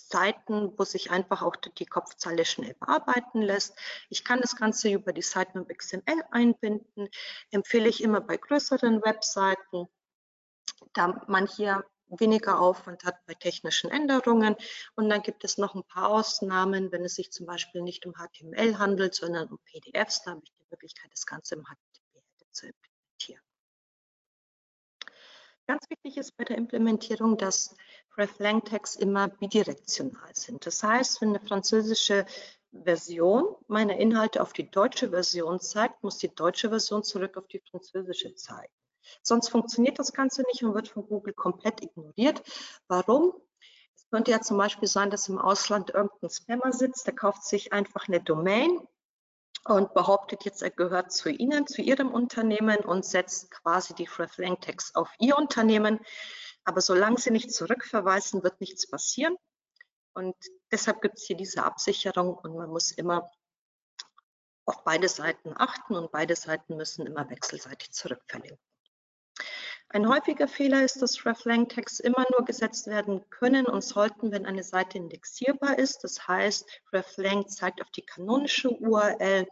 [0.09, 3.77] Seiten, wo sich einfach auch die Kopfzeile schnell bearbeiten lässt.
[4.09, 7.09] Ich kann das Ganze über die Sitemap XML einbinden,
[7.51, 9.87] empfehle ich immer bei größeren Webseiten,
[10.93, 14.55] da man hier weniger Aufwand hat bei technischen Änderungen.
[14.95, 18.13] Und dann gibt es noch ein paar Ausnahmen, wenn es sich zum Beispiel nicht um
[18.13, 20.23] HTML handelt, sondern um PDFs.
[20.23, 23.41] Da habe ich die Möglichkeit, das Ganze im HTML zu implementieren.
[25.67, 27.75] Ganz wichtig ist bei der Implementierung, dass
[28.17, 30.65] RefLang Tags immer bidirektional sind.
[30.65, 32.25] Das heißt, wenn eine französische
[32.71, 37.59] Version meiner Inhalte auf die deutsche Version zeigt, muss die deutsche Version zurück auf die
[37.59, 38.73] französische zeigen.
[39.21, 42.41] Sonst funktioniert das Ganze nicht und wird von Google komplett ignoriert.
[42.87, 43.33] Warum?
[43.95, 47.73] Es könnte ja zum Beispiel sein, dass im Ausland irgendein Spammer sitzt, der kauft sich
[47.73, 48.79] einfach eine Domain
[49.65, 54.59] und behauptet jetzt, er gehört zu Ihnen, zu Ihrem Unternehmen und setzt quasi die Reflang
[54.61, 55.99] Tags auf Ihr Unternehmen.
[56.63, 59.35] Aber solange Sie nicht zurückverweisen, wird nichts passieren.
[60.13, 60.35] Und
[60.71, 63.29] deshalb gibt es hier diese Absicherung und man muss immer
[64.65, 68.66] auf beide Seiten achten und beide Seiten müssen immer wechselseitig zurückverlinken.
[69.89, 74.63] Ein häufiger Fehler ist, dass Reflang-Tags immer nur gesetzt werden können und sollten, wenn eine
[74.63, 76.03] Seite indexierbar ist.
[76.03, 79.47] Das heißt, Reflang zeigt auf die kanonische URL.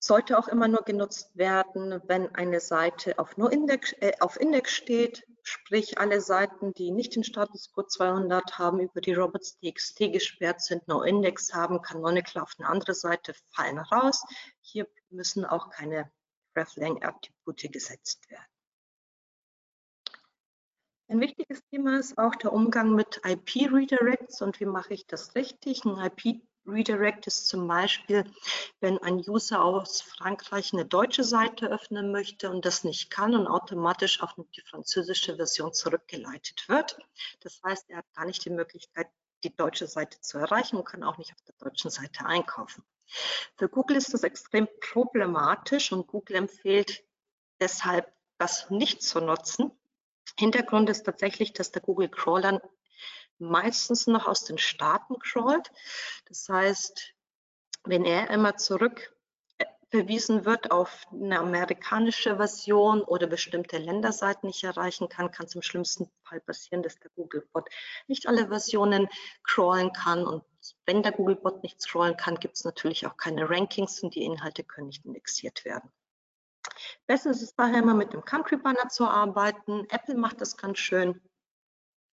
[0.00, 4.72] sollte auch immer nur genutzt werden, wenn eine Seite auf, nur Index, äh, auf Index
[4.72, 10.60] steht, sprich alle Seiten, die nicht den Status Code 200 haben, über die robots.txt gesperrt
[10.60, 14.24] sind, no Index haben, Canonical auf eine andere Seite fallen raus.
[14.60, 16.10] Hier müssen auch keine
[16.56, 18.55] Reflang-Attribute gesetzt werden.
[21.08, 25.84] Ein wichtiges Thema ist auch der Umgang mit IP-Redirects und wie mache ich das richtig.
[25.84, 28.24] Ein IP-Redirect ist zum Beispiel,
[28.80, 33.46] wenn ein User aus Frankreich eine deutsche Seite öffnen möchte und das nicht kann und
[33.46, 36.98] automatisch auf die französische Version zurückgeleitet wird.
[37.38, 39.06] Das heißt, er hat gar nicht die Möglichkeit,
[39.44, 42.82] die deutsche Seite zu erreichen und kann auch nicht auf der deutschen Seite einkaufen.
[43.56, 47.04] Für Google ist das extrem problematisch und Google empfiehlt
[47.60, 49.70] deshalb, das nicht zu nutzen
[50.38, 52.60] Hintergrund ist tatsächlich, dass der Google Crawler
[53.38, 55.70] meistens noch aus den Staaten crawlt.
[56.26, 57.14] Das heißt,
[57.84, 59.12] wenn er immer zurück
[59.90, 65.62] verwiesen wird auf eine amerikanische Version oder bestimmte Länderseiten nicht erreichen kann, kann es im
[65.62, 67.68] schlimmsten Fall passieren, dass der Googlebot
[68.08, 69.08] nicht alle Versionen
[69.44, 70.26] crawlen kann.
[70.26, 70.44] Und
[70.86, 74.64] wenn der Googlebot nicht crawlen kann, gibt es natürlich auch keine Rankings und die Inhalte
[74.64, 75.90] können nicht indexiert werden.
[77.06, 79.86] Besser ist es daher immer mit dem Country Banner zu arbeiten.
[79.90, 81.20] Apple macht das ganz schön.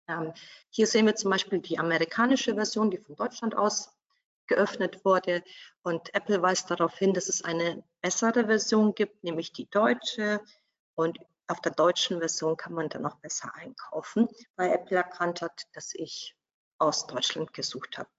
[0.08, 0.34] Ähm,
[0.70, 3.96] hier sehen wir zum Beispiel die amerikanische Version, die von Deutschland aus
[4.48, 5.44] geöffnet wurde.
[5.84, 10.42] Und Apple weist darauf hin, dass es eine bessere Version gibt, nämlich die deutsche.
[10.96, 15.64] Und auf der deutschen Version kann man dann auch besser einkaufen, weil Apple erkannt hat,
[15.74, 16.36] dass ich
[16.78, 18.10] aus Deutschland gesucht habe.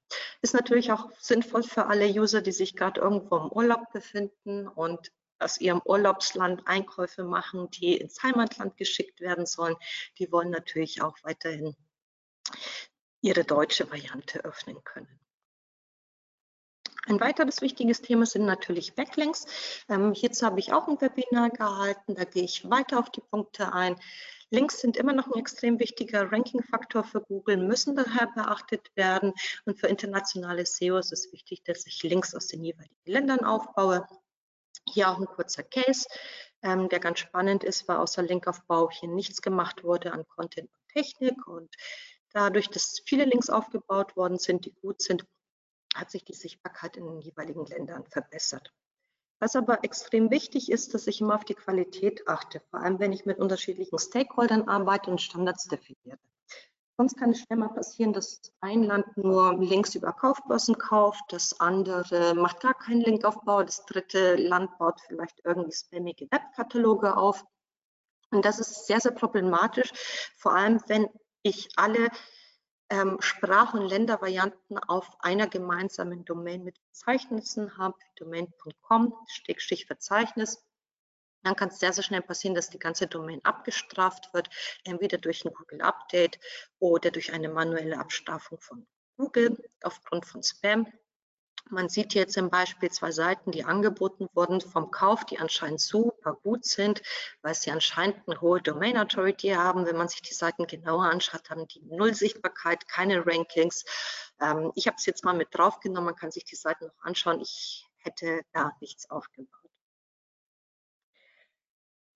[0.42, 5.10] Ist natürlich auch sinnvoll für alle User, die sich gerade irgendwo im Urlaub befinden und
[5.38, 9.76] aus ihrem Urlaubsland Einkäufe machen, die ins Heimatland geschickt werden sollen,
[10.18, 11.76] die wollen natürlich auch weiterhin
[13.20, 15.20] ihre deutsche Variante öffnen können.
[17.06, 19.46] Ein weiteres wichtiges Thema sind natürlich Backlinks.
[19.90, 23.74] Ähm, hierzu habe ich auch ein Webinar gehalten, da gehe ich weiter auf die Punkte
[23.74, 23.96] ein.
[24.50, 29.34] Links sind immer noch ein extrem wichtiger Ranking-Faktor für Google, müssen daher beachtet werden.
[29.64, 34.06] Und für internationale SEO ist es wichtig, dass ich Links aus den jeweiligen Ländern aufbaue.
[34.88, 36.06] Hier auch ein kurzer Case,
[36.62, 40.88] ähm, der ganz spannend ist, weil außer Linkaufbau hier nichts gemacht wurde an Content und
[40.92, 41.46] Technik.
[41.46, 41.74] Und
[42.32, 45.26] dadurch, dass viele Links aufgebaut worden sind, die gut sind,
[45.94, 48.72] hat sich die Sichtbarkeit in den jeweiligen Ländern verbessert.
[49.40, 53.12] Was aber extrem wichtig ist, dass ich immer auf die Qualität achte, vor allem wenn
[53.12, 56.18] ich mit unterschiedlichen Stakeholdern arbeite und Standards definiere.
[56.96, 61.58] Sonst kann es schnell mal passieren, dass ein Land nur Links über Kaufbörsen kauft, das
[61.58, 67.44] andere macht gar keinen Linkaufbau, das dritte Land baut vielleicht irgendwie spammige Webkataloge auf.
[68.30, 69.90] Und das ist sehr, sehr problematisch,
[70.36, 71.08] vor allem wenn
[71.42, 72.10] ich alle
[72.90, 79.14] ähm, Sprach- und Ländervarianten auf einer gemeinsamen Domain mit Verzeichnissen habe, domain.com,
[79.86, 80.64] Verzeichnis
[81.44, 84.48] dann kann es sehr, sehr schnell passieren, dass die ganze Domain abgestraft wird,
[84.84, 86.38] entweder durch ein Google-Update
[86.78, 90.86] oder durch eine manuelle Abstrafung von Google aufgrund von Spam.
[91.70, 96.34] Man sieht hier im Beispiel zwei Seiten, die angeboten wurden vom Kauf, die anscheinend super
[96.34, 97.00] gut sind,
[97.40, 99.86] weil sie anscheinend eine hohe Domain Authority haben.
[99.86, 103.84] Wenn man sich die Seiten genauer anschaut, haben die null Sichtbarkeit, keine Rankings.
[104.40, 107.40] Ähm, ich habe es jetzt mal mit draufgenommen, man kann sich die Seiten noch anschauen.
[107.40, 109.63] Ich hätte da nichts aufgebaut.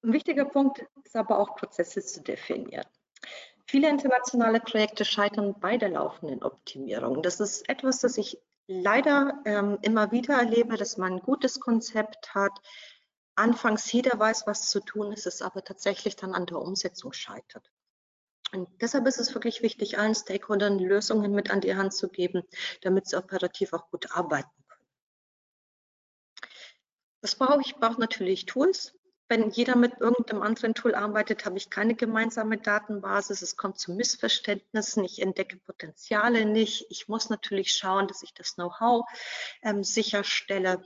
[0.02, 2.86] Ein wichtiger Punkt ist aber auch, Prozesse zu definieren.
[3.66, 7.22] Viele internationale Projekte scheitern bei der laufenden Optimierung.
[7.22, 12.34] Das ist etwas, das ich leider ähm, immer wieder erlebe, dass man ein gutes Konzept
[12.34, 12.52] hat.
[13.34, 17.70] Anfangs jeder weiß, was zu tun ist, es aber tatsächlich dann an der Umsetzung scheitert.
[18.52, 22.42] Und deshalb ist es wirklich wichtig, allen Stakeholdern Lösungen mit an die Hand zu geben,
[22.82, 24.86] damit sie operativ auch gut arbeiten können.
[27.20, 27.68] Was brauche ich?
[27.68, 28.94] Ich brauche natürlich Tools,
[29.28, 33.42] wenn jeder mit irgendeinem anderen Tool arbeitet, habe ich keine gemeinsame Datenbasis.
[33.42, 35.04] Es kommt zu Missverständnissen.
[35.04, 36.86] Ich entdecke Potenziale nicht.
[36.88, 39.04] Ich muss natürlich schauen, dass ich das Know-how
[39.62, 40.82] ähm, sicherstelle,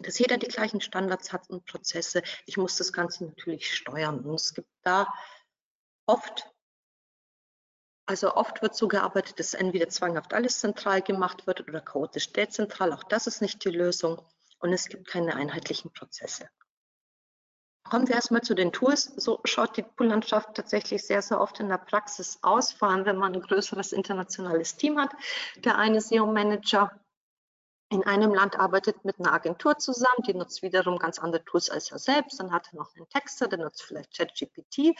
[0.00, 2.22] dass jeder die gleichen Standards hat und Prozesse.
[2.46, 4.20] Ich muss das Ganze natürlich steuern.
[4.20, 5.12] Und es gibt da
[6.06, 6.48] oft
[8.04, 12.92] also oft wird so gearbeitet, dass entweder zwanghaft alles zentral gemacht wird oder chaotisch dezentral.
[12.92, 14.20] Auch das ist nicht die Lösung.
[14.58, 16.48] Und es gibt keine einheitlichen Prozesse.
[17.84, 19.12] Kommen wir erstmal zu den Tools.
[19.16, 23.16] So schaut die Poollandschaft tatsächlich sehr, sehr oft in der Praxis aus, vor allem wenn
[23.16, 25.10] man ein größeres internationales Team hat.
[25.64, 26.92] Der eine SEO-Manager
[27.92, 31.90] in einem Land arbeitet mit einer Agentur zusammen, die nutzt wiederum ganz andere Tools als
[31.90, 32.40] er selbst.
[32.40, 34.96] Dann hat er noch einen Texter, der nutzt vielleicht ChatGPT.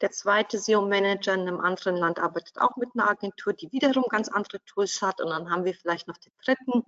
[0.00, 4.28] Der zweite SEO-Manager in einem anderen Land arbeitet auch mit einer Agentur, die wiederum ganz
[4.28, 5.20] andere Tools hat.
[5.20, 6.84] Und dann haben wir vielleicht noch den dritten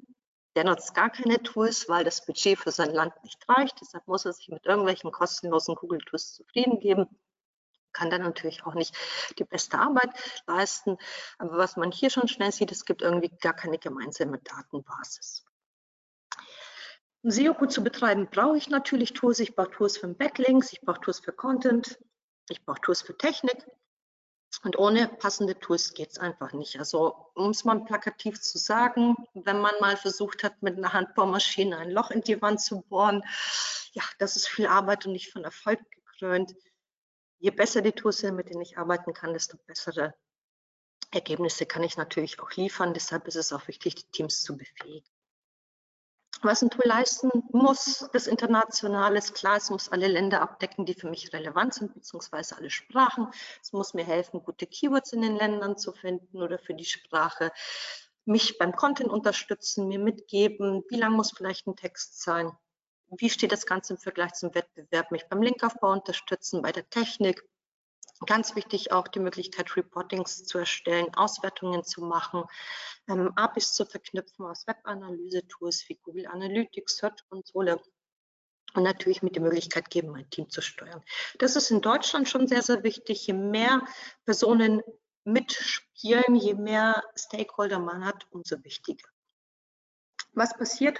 [0.54, 3.80] Der nutzt gar keine Tools, weil das Budget für sein Land nicht reicht.
[3.80, 7.08] Deshalb muss er sich mit irgendwelchen kostenlosen Google-Tools zufrieden geben
[7.92, 8.96] kann dann natürlich auch nicht
[9.38, 10.10] die beste Arbeit
[10.46, 10.96] leisten.
[11.38, 15.44] Aber was man hier schon schnell sieht, es gibt irgendwie gar keine gemeinsame Datenbasis.
[17.22, 19.38] Um SEO gut zu betreiben, brauche ich natürlich Tools.
[19.38, 21.98] Ich brauche Tools für Backlinks, ich brauche Tools für Content,
[22.48, 23.64] ich brauche Tools für Technik.
[24.62, 26.78] Und ohne passende Tools geht es einfach nicht.
[26.78, 31.78] Also um es mal plakativ zu sagen, wenn man mal versucht hat, mit einer Handbohrmaschine
[31.78, 33.24] ein Loch in die Wand zu bohren,
[33.92, 36.54] ja, das ist viel Arbeit und nicht von Erfolg gekrönt
[37.42, 40.14] je besser die Tools sind, mit denen ich arbeiten kann, desto bessere
[41.10, 42.94] Ergebnisse kann ich natürlich auch liefern.
[42.94, 45.11] Deshalb ist es auch wichtig, die Teams zu befähigen.
[46.44, 50.94] Was ein Tool leisten muss, ist international ist klar, es muss alle Länder abdecken, die
[50.94, 53.28] für mich relevant sind, beziehungsweise alle Sprachen.
[53.62, 57.52] Es muss mir helfen, gute Keywords in den Ländern zu finden oder für die Sprache.
[58.24, 62.50] Mich beim Content unterstützen, mir mitgeben, wie lang muss vielleicht ein Text sein,
[63.18, 67.44] wie steht das Ganze im Vergleich zum Wettbewerb, mich beim Linkaufbau unterstützen, bei der Technik.
[68.26, 72.44] Ganz wichtig auch die Möglichkeit, Reportings zu erstellen, Auswertungen zu machen,
[73.08, 77.80] ähm, APIs zu verknüpfen aus Webanalyse-Tools wie Google Analytics, Search Konsole
[78.74, 81.02] und natürlich mit der Möglichkeit geben, mein Team zu steuern.
[81.38, 83.26] Das ist in Deutschland schon sehr, sehr wichtig.
[83.26, 83.82] Je mehr
[84.24, 84.82] Personen
[85.24, 89.06] mitspielen, je mehr Stakeholder man hat, umso wichtiger.
[90.32, 90.98] Was passiert,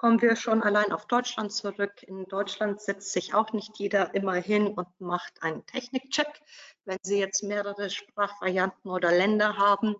[0.00, 2.02] kommen wir schon allein auf Deutschland zurück.
[2.04, 6.40] In Deutschland setzt sich auch nicht jeder immer hin und macht einen Technikcheck.
[6.86, 9.94] Wenn Sie jetzt mehrere Sprachvarianten oder Länder haben,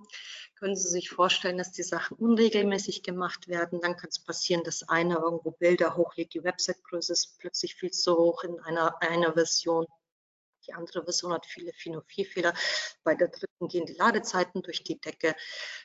[0.59, 3.83] können Sie sich vorstellen, dass die Sachen unregelmäßig gemacht werden.
[3.83, 8.17] Dann kann es passieren, dass einer irgendwo Bilder hochlädt, die Website-Größe ist plötzlich viel zu
[8.17, 9.87] hoch in einer, einer Version.
[10.67, 12.55] Die andere Version hat viele Fehler.
[13.05, 15.37] Bei der dritten gehen die Ladezeiten durch die Decke.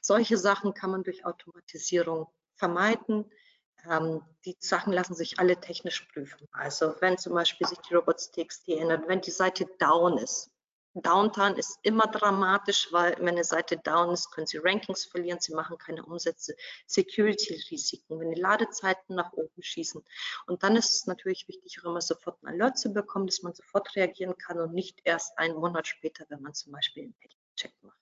[0.02, 3.30] Solche Sachen kann man durch Automatisierung vermeiden.
[3.90, 6.48] Ähm, die Sachen lassen sich alle technisch prüfen.
[6.52, 10.52] Also wenn zum Beispiel sich die Robots.txt ändert, wenn die Seite down ist.
[10.98, 15.54] Downtime ist immer dramatisch, weil wenn eine Seite down ist, können Sie Rankings verlieren, Sie
[15.54, 16.56] machen keine Umsätze,
[16.88, 20.02] Security-Risiken, wenn die Ladezeiten nach oben schießen.
[20.48, 23.54] Und dann ist es natürlich wichtig, auch immer sofort ein Alert zu bekommen, dass man
[23.54, 27.16] sofort reagieren kann und nicht erst einen Monat später, wenn man zum Beispiel einen
[27.58, 28.00] Check macht.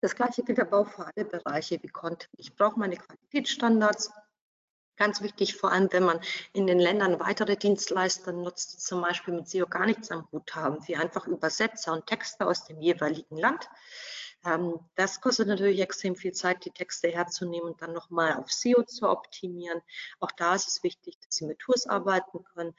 [0.00, 2.30] Das gleiche gilt aber auch für alle Bereiche wie Content.
[2.36, 4.10] Ich brauche meine Qualitätsstandards,
[5.00, 6.20] Ganz wichtig, vor allem wenn man
[6.52, 10.86] in den Ländern weitere Dienstleister nutzt, zum Beispiel mit SEO gar nichts am Hut haben,
[10.86, 13.66] wie einfach Übersetzer und Texte aus dem jeweiligen Land.
[14.44, 18.82] Ähm, das kostet natürlich extrem viel Zeit, die Texte herzunehmen und dann nochmal auf SEO
[18.82, 19.80] zu optimieren.
[20.18, 22.74] Auch da ist es wichtig, dass Sie mit Tools arbeiten können,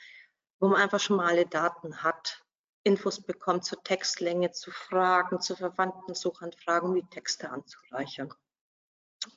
[0.59, 2.43] wo man einfach schon mal alle Daten hat,
[2.83, 8.31] Infos bekommt zur Textlänge, zu Fragen, zu verwandten Suchanfragen, um die Texte anzureichern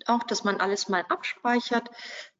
[0.06, 1.90] auch, dass man alles mal abspeichert,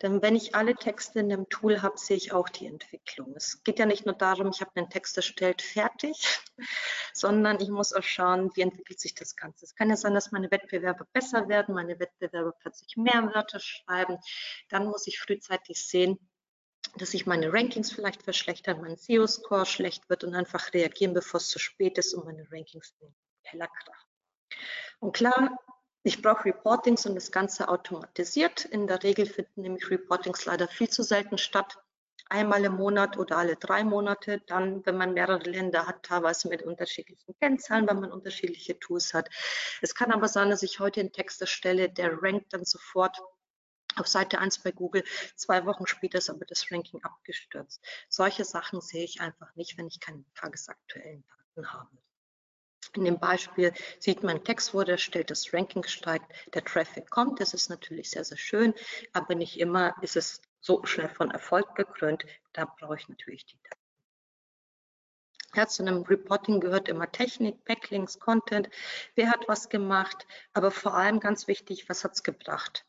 [0.03, 3.35] denn wenn ich alle Texte in dem Tool habe, sehe ich auch die Entwicklung.
[3.37, 6.41] Es geht ja nicht nur darum, ich habe einen Text erstellt, fertig,
[7.13, 9.65] sondern ich muss auch schauen, wie entwickelt sich das Ganze.
[9.65, 14.19] Es kann ja sein, dass meine Wettbewerber besser werden, meine Wettbewerber plötzlich mehr Wörter schreiben.
[14.69, 16.19] Dann muss ich frühzeitig sehen,
[16.97, 21.49] dass sich meine Rankings vielleicht verschlechtern, mein SEO-Score schlecht wird und einfach reagieren, bevor es
[21.49, 24.11] zu spät ist und meine Rankings in den Keller krachen.
[25.01, 25.59] Und klar,
[26.07, 28.67] ich brauche Reportings und das Ganze automatisiert.
[28.67, 31.79] In der Regel finden nämlich Reportings leider viel zu selten statt.
[32.29, 34.43] Einmal im Monat oder alle drei Monate.
[34.47, 39.31] Dann, wenn man mehrere Länder hat, teilweise mit unterschiedlichen Kennzahlen, wenn man unterschiedliche Tools hat.
[39.81, 43.19] Es kann aber sein, dass ich heute einen Text erstelle, der rankt dann sofort
[43.97, 45.05] auf Seite 1 bei Google.
[45.37, 47.83] Zwei Wochen später ist aber das Ranking abgestürzt.
[48.11, 52.04] Solche Sachen sehe ich einfach nicht, wenn ich keine tagesaktuellen Daten habe.
[52.97, 57.41] In dem Beispiel sieht man, Text wurde erstellt, das Ranking steigt, der Traffic kommt.
[57.41, 58.75] Das ist natürlich sehr, sehr schön,
[59.13, 62.25] aber nicht immer ist es so schnell von Erfolg gekrönt.
[62.53, 63.81] Da brauche ich natürlich die Daten.
[65.57, 68.69] Ja, zu einem Reporting gehört immer Technik, Backlinks, Content.
[69.15, 70.27] Wer hat was gemacht?
[70.53, 72.85] Aber vor allem ganz wichtig, was hat es gebracht?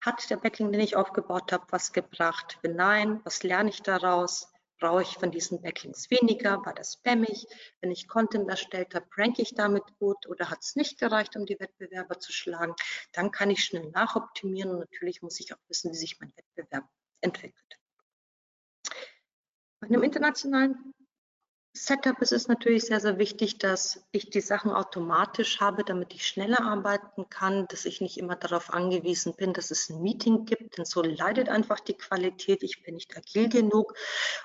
[0.00, 2.58] Hat der Backlink, den ich aufgebaut habe, was gebracht?
[2.62, 4.51] Wenn nein, was lerne ich daraus?
[4.82, 7.46] Brauche ich von diesen Backlinks weniger, war das spammig,
[7.80, 11.46] wenn ich Content erstellt habe, ranke ich damit gut oder hat es nicht gereicht, um
[11.46, 12.74] die Wettbewerber zu schlagen,
[13.12, 16.88] dann kann ich schnell nachoptimieren und natürlich muss ich auch wissen, wie sich mein Wettbewerb
[17.20, 17.78] entwickelt.
[19.78, 20.92] Bei einem internationalen
[21.74, 26.26] Setup ist es natürlich sehr, sehr wichtig, dass ich die Sachen automatisch habe, damit ich
[26.26, 30.76] schneller arbeiten kann, dass ich nicht immer darauf angewiesen bin, dass es ein Meeting gibt,
[30.76, 32.62] denn so leidet einfach die Qualität.
[32.62, 33.94] Ich bin nicht agil genug.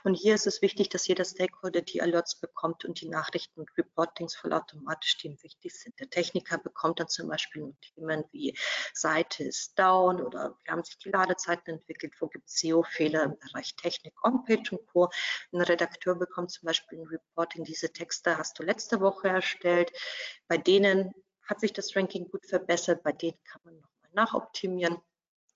[0.05, 3.77] Und hier ist es wichtig, dass jeder Stakeholder die Alerts bekommt und die Nachrichten und
[3.77, 5.99] Reportings vollautomatisch, die ihm wichtig sind.
[5.99, 8.57] Der Techniker bekommt dann zum Beispiel Themen wie
[8.93, 13.37] Seite ist down oder wie haben sich die Ladezeiten entwickelt, wo gibt es SEO-Fehler im
[13.37, 15.09] Bereich Technik, On-Page und Co.
[15.51, 19.91] Ein Redakteur bekommt zum Beispiel ein Reporting, diese Texte hast du letzte Woche erstellt.
[20.47, 21.13] Bei denen
[21.43, 24.97] hat sich das Ranking gut verbessert, bei denen kann man nochmal nachoptimieren.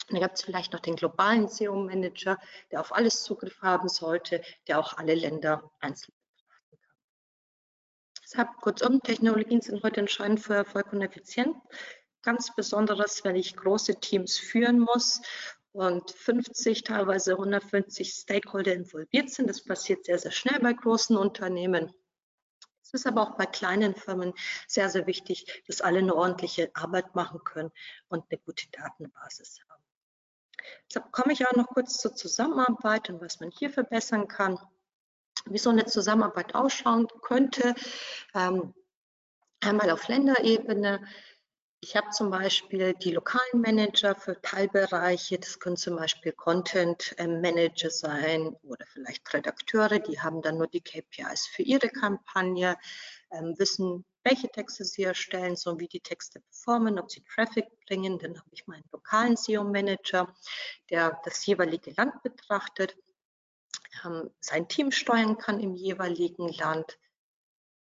[0.09, 2.37] Dann gibt es vielleicht noch den globalen SEO-Manager,
[2.71, 6.95] der auf alles Zugriff haben sollte, der auch alle Länder einzeln betrachten kann.
[8.23, 11.55] Deshalb kurzum, Technologien sind heute entscheidend für Erfolg und Effizienz.
[12.23, 15.21] Ganz besonderes, wenn ich große Teams führen muss
[15.73, 19.49] und 50, teilweise 150 Stakeholder involviert sind.
[19.49, 21.93] Das passiert sehr, sehr schnell bei großen Unternehmen.
[22.83, 24.33] Es ist aber auch bei kleinen Firmen
[24.67, 27.71] sehr, sehr wichtig, dass alle eine ordentliche Arbeit machen können
[28.09, 29.81] und eine gute Datenbasis haben.
[30.89, 34.59] Deshalb komme ich auch noch kurz zur Zusammenarbeit und was man hier verbessern kann,
[35.45, 37.75] wie so eine Zusammenarbeit ausschauen könnte.
[38.35, 38.73] Ähm,
[39.61, 41.01] einmal auf Länderebene,
[41.83, 47.41] ich habe zum Beispiel die lokalen Manager für Teilbereiche, das können zum Beispiel Content ähm,
[47.41, 52.77] Manager sein oder vielleicht Redakteure, die haben dann nur die KPIs für ihre Kampagne,
[53.31, 58.19] ähm, wissen, welche Texte sie erstellen, so wie die Texte performen, ob sie Traffic bringen.
[58.19, 60.31] Dann habe ich meinen lokalen SEO-Manager,
[60.91, 62.95] der das jeweilige Land betrachtet,
[64.05, 66.99] ähm, sein Team steuern kann im jeweiligen Land,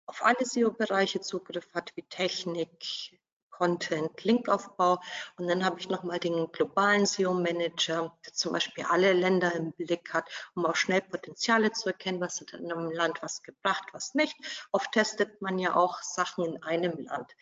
[0.06, 3.20] auf alle SEO-Bereiche Zugriff hat, wie Technik,
[3.58, 5.00] Content, Linkaufbau.
[5.36, 10.12] Und dann habe ich nochmal den globalen SEO-Manager, der zum Beispiel alle Länder im Blick
[10.12, 14.14] hat, um auch schnell Potenziale zu erkennen, was hat in einem Land was gebracht, was
[14.14, 14.36] nicht.
[14.72, 17.32] Oft testet man ja auch Sachen in einem Land.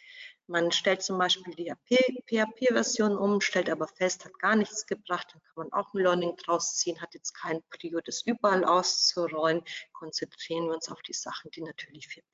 [0.48, 5.40] Man stellt zum Beispiel die PHP-Version um, stellt aber fest, hat gar nichts gebracht, dann
[5.40, 9.62] kann man auch ein Learning draus ziehen, hat jetzt kein Prio, das überall auszurollen.
[9.92, 12.24] Konzentrieren wir uns auf die Sachen, die natürlich viel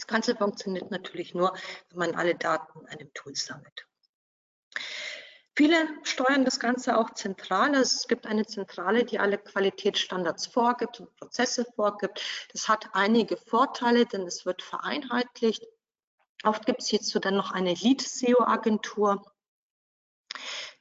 [0.00, 1.54] das Ganze funktioniert natürlich nur,
[1.90, 3.86] wenn man alle Daten in einem Tool sammelt.
[5.54, 7.74] Viele steuern das Ganze auch zentral.
[7.74, 12.22] Also es gibt eine Zentrale, die alle Qualitätsstandards vorgibt und Prozesse vorgibt.
[12.52, 15.66] Das hat einige Vorteile, denn es wird vereinheitlicht.
[16.44, 19.30] Oft gibt es hierzu dann noch eine Lead-SEO-Agentur,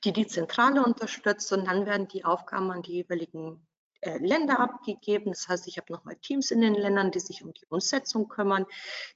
[0.06, 3.68] die die Zentrale unterstützt und dann werden die Aufgaben an die jeweiligen
[4.02, 5.32] äh, Länder abgegeben.
[5.32, 8.66] Das heißt, ich habe nochmal Teams in den Ländern, die sich um die Umsetzung kümmern,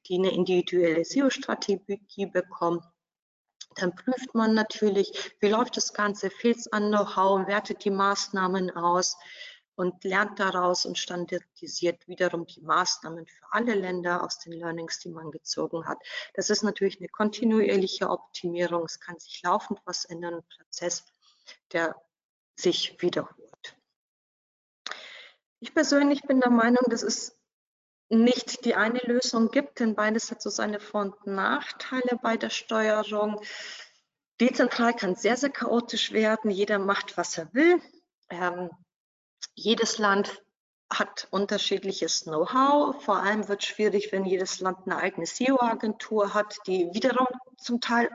[0.07, 2.81] die eine individuelle SEO-Strategie bekommen.
[3.75, 8.71] Dann prüft man natürlich, wie läuft das Ganze, fehlt es an Know-how, wertet die Maßnahmen
[8.71, 9.17] aus
[9.75, 15.09] und lernt daraus und standardisiert wiederum die Maßnahmen für alle Länder aus den Learnings, die
[15.09, 15.97] man gezogen hat.
[16.35, 18.83] Das ist natürlich eine kontinuierliche Optimierung.
[18.85, 21.05] Es kann sich laufend was ändern, ein Prozess,
[21.71, 21.95] der
[22.55, 23.42] sich wiederholt.
[25.63, 27.39] Ich persönlich bin der Meinung, dass es
[28.09, 32.49] nicht die eine Lösung gibt, denn beides hat so seine Vor- und Nachteile bei der
[32.49, 33.39] Steuerung.
[34.41, 36.51] Dezentral kann sehr, sehr chaotisch werden.
[36.51, 37.81] Jeder macht, was er will.
[38.27, 38.71] Ähm,
[39.55, 40.43] jedes Land
[40.91, 43.01] hat unterschiedliches Know-how.
[43.01, 47.79] Vor allem wird es schwierig, wenn jedes Land eine eigene SEO-Agentur hat, die wiederum zum
[47.79, 48.09] Teil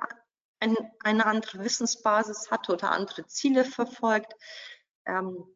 [0.60, 4.34] ein, eine andere Wissensbasis hat oder andere Ziele verfolgt.
[5.06, 5.46] Ähm,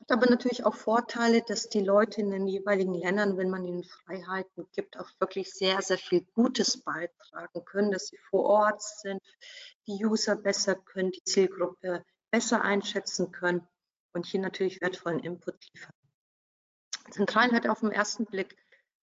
[0.00, 3.84] hat aber natürlich auch Vorteile, dass die Leute in den jeweiligen Ländern, wenn man ihnen
[3.84, 9.20] Freiheiten gibt, auch wirklich sehr, sehr viel Gutes beitragen können, dass sie vor Ort sind,
[9.86, 13.66] die User besser können, die Zielgruppe besser einschätzen können
[14.12, 15.94] und hier natürlich wertvollen Input liefern.
[17.10, 18.56] Zentral hat auf den ersten Blick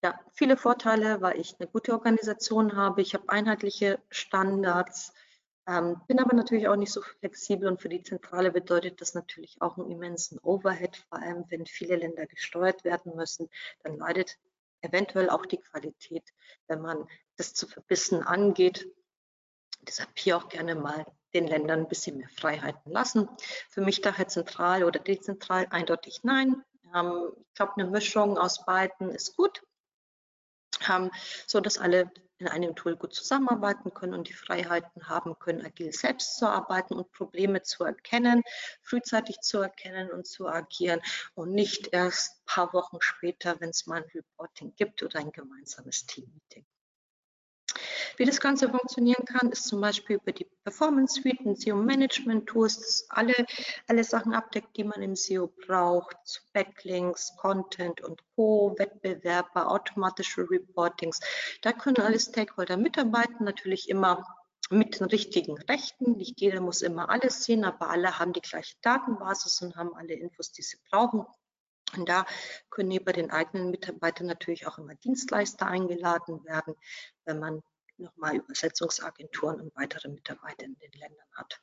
[0.02, 5.12] ja, viele Vorteile, weil ich eine gute Organisation habe, ich habe einheitliche Standards,
[5.68, 9.60] ähm, bin aber natürlich auch nicht so flexibel und für die Zentrale bedeutet das natürlich
[9.60, 13.50] auch einen immensen Overhead, vor allem wenn viele Länder gesteuert werden müssen,
[13.82, 14.38] dann leidet
[14.80, 16.24] eventuell auch die Qualität,
[16.68, 17.06] wenn man
[17.36, 18.88] das zu verbissen angeht.
[19.82, 21.04] Deshalb hier auch gerne mal
[21.34, 23.28] den Ländern ein bisschen mehr Freiheiten lassen.
[23.68, 26.64] Für mich daher zentral oder dezentral eindeutig nein.
[26.94, 29.62] Ähm, ich glaube, eine Mischung aus beiden ist gut,
[30.88, 31.10] ähm,
[31.46, 35.92] so dass alle in einem Tool gut zusammenarbeiten können und die Freiheiten haben können, agil
[35.92, 38.42] selbst zu arbeiten und Probleme zu erkennen,
[38.82, 41.00] frühzeitig zu erkennen und zu agieren
[41.34, 45.32] und nicht erst ein paar Wochen später, wenn es mal ein Reporting gibt oder ein
[45.32, 46.64] gemeinsames Team-Meeting.
[48.16, 52.48] Wie das Ganze funktionieren kann, ist zum Beispiel über die Performance Suite, ein SEO Management
[52.48, 53.34] Tool, das alle,
[53.86, 56.16] alle Sachen abdeckt, die man im SEO braucht,
[56.52, 61.20] Backlinks, Content und Co., Wettbewerber, automatische Reportings.
[61.62, 64.24] Da können alle Stakeholder mitarbeiten, natürlich immer
[64.70, 66.12] mit den richtigen Rechten.
[66.12, 70.14] Nicht jeder muss immer alles sehen, aber alle haben die gleiche Datenbasis und haben alle
[70.14, 71.26] Infos, die sie brauchen.
[71.96, 72.26] Und da
[72.70, 76.74] können über den eigenen Mitarbeitern natürlich auch immer Dienstleister eingeladen werden,
[77.24, 77.62] wenn man
[77.96, 81.60] nochmal Übersetzungsagenturen und weitere Mitarbeiter in den Ländern hat.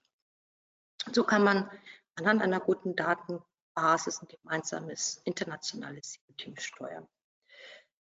[1.12, 1.70] So kann man
[2.16, 7.08] anhand einer guten Datenbasis ein gemeinsames internationales Team steuern.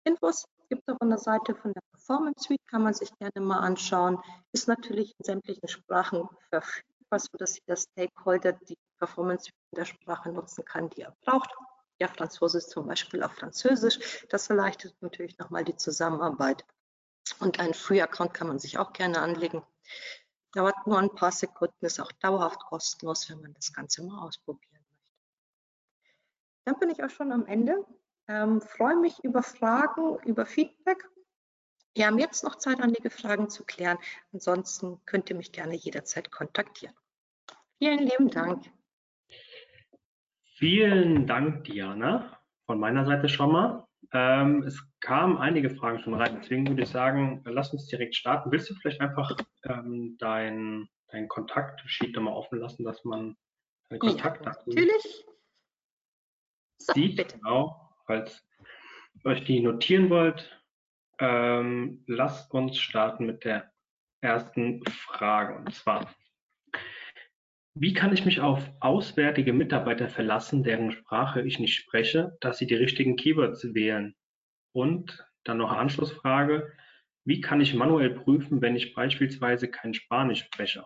[0.04, 3.60] Infos gibt es auf der Seite von der Performance Suite, kann man sich gerne mal
[3.60, 4.22] anschauen.
[4.52, 10.30] Ist natürlich in sämtlichen Sprachen verfügbar, sodass jeder Stakeholder die Performance Suite in der Sprache
[10.30, 11.50] nutzen kann, die er braucht
[12.00, 14.26] ja, Französisch zum Beispiel auf Französisch.
[14.30, 16.64] Das erleichtert natürlich nochmal die Zusammenarbeit.
[17.38, 19.62] Und einen Free-Account kann man sich auch gerne anlegen.
[20.52, 24.82] Dauert nur ein paar Sekunden, ist auch dauerhaft kostenlos, wenn man das Ganze mal ausprobieren
[24.88, 25.14] möchte.
[26.64, 27.84] Dann bin ich auch schon am Ende.
[28.26, 31.06] Ähm, freue mich über Fragen, über Feedback.
[31.94, 33.98] Wir haben jetzt noch Zeit, einige Fragen zu klären.
[34.32, 36.94] Ansonsten könnt ihr mich gerne jederzeit kontaktieren.
[37.78, 38.70] Vielen lieben Dank.
[40.60, 43.88] Vielen Dank, Diana, von meiner Seite schon mal.
[44.12, 48.52] Ähm, es kamen einige Fragen schon rein, deswegen würde ich sagen, lass uns direkt starten.
[48.52, 49.34] Willst du vielleicht einfach
[49.64, 53.38] ähm, dein, dein Kontaktsheet mal offen lassen, dass man
[53.88, 55.24] deine Kontaktdaten ja, natürlich.
[56.76, 57.16] So, sieht?
[57.16, 57.38] Bitte.
[57.38, 58.46] Genau, falls
[59.24, 60.60] ihr euch die notieren wollt.
[61.20, 63.72] Ähm, lasst uns starten mit der
[64.20, 65.56] ersten Frage.
[65.56, 66.14] Und zwar,
[67.74, 72.66] wie kann ich mich auf auswärtige Mitarbeiter verlassen, deren Sprache ich nicht spreche, dass sie
[72.66, 74.16] die richtigen Keywords wählen?
[74.72, 76.72] Und dann noch eine Anschlussfrage.
[77.24, 80.84] Wie kann ich manuell prüfen, wenn ich beispielsweise kein Spanisch spreche?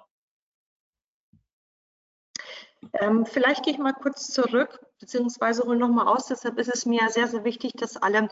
[2.92, 6.26] Ähm, vielleicht gehe ich mal kurz zurück, beziehungsweise hole nochmal aus.
[6.26, 8.28] Deshalb ist es mir sehr, sehr wichtig, dass alle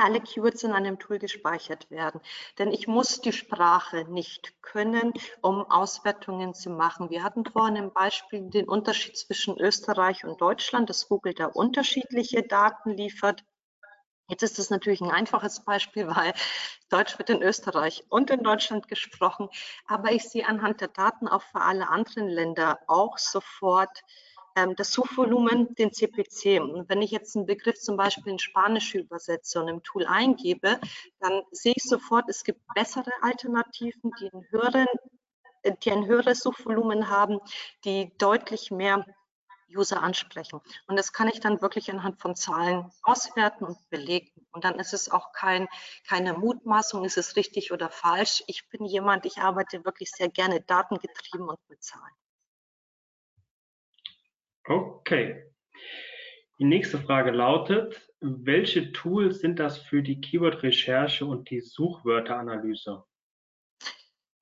[0.00, 2.20] alle Keywords in einem Tool gespeichert werden.
[2.58, 7.10] Denn ich muss die Sprache nicht können, um Auswertungen zu machen.
[7.10, 12.42] Wir hatten vorhin im Beispiel den Unterschied zwischen Österreich und Deutschland, dass Google da unterschiedliche
[12.42, 13.44] Daten liefert.
[14.28, 16.32] Jetzt ist es natürlich ein einfaches Beispiel, weil
[16.88, 19.48] Deutsch wird in Österreich und in Deutschland gesprochen.
[19.86, 24.02] Aber ich sehe anhand der Daten auch für alle anderen Länder auch sofort,
[24.76, 26.60] das Suchvolumen, den CPC.
[26.60, 30.80] Und wenn ich jetzt einen Begriff zum Beispiel in Spanisch übersetze und im Tool eingebe,
[31.20, 34.86] dann sehe ich sofort, es gibt bessere Alternativen, die, einen höheren,
[35.62, 37.38] äh, die ein höheres Suchvolumen haben,
[37.84, 39.04] die deutlich mehr
[39.74, 40.60] User ansprechen.
[40.86, 44.46] Und das kann ich dann wirklich anhand von Zahlen auswerten und belegen.
[44.52, 45.68] Und dann ist es auch kein,
[46.08, 48.42] keine Mutmaßung, ist es richtig oder falsch.
[48.46, 52.14] Ich bin jemand, ich arbeite wirklich sehr gerne datengetrieben und mit Zahlen.
[54.64, 55.44] Okay.
[56.58, 63.02] Die nächste Frage lautet, welche Tools sind das für die Keyword-Recherche und die Suchwörteranalyse?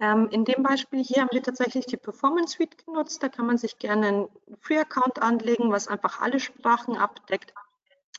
[0.00, 3.22] Ähm, in dem Beispiel hier haben wir tatsächlich die Performance Suite genutzt.
[3.22, 4.28] Da kann man sich gerne einen
[4.60, 7.52] Free-Account anlegen, was einfach alle Sprachen abdeckt.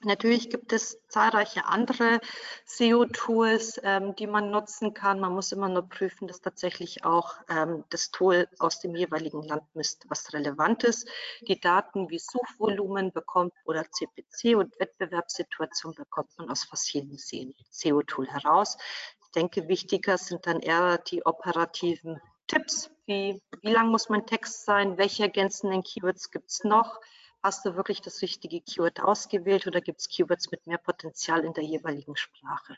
[0.02, 2.22] Natürlich gibt es zahlreiche andere
[2.66, 5.20] SEO-Tools, ähm, die man nutzen kann.
[5.20, 9.64] Man muss immer nur prüfen, dass tatsächlich auch ähm, das Tool aus dem jeweiligen Land
[9.74, 11.10] misst, was relevant ist.
[11.42, 18.78] Die Daten wie Suchvolumen bekommt oder CPC und Wettbewerbssituation bekommt man aus jedem SEO-Tool heraus.
[19.26, 24.64] Ich denke, wichtiger sind dann eher die operativen Tipps, wie, wie lang muss mein Text
[24.64, 27.00] sein, welche ergänzenden Keywords gibt es noch,
[27.42, 31.54] hast du wirklich das richtige Keyword ausgewählt oder gibt es Keywords mit mehr Potenzial in
[31.54, 32.78] der jeweiligen Sprache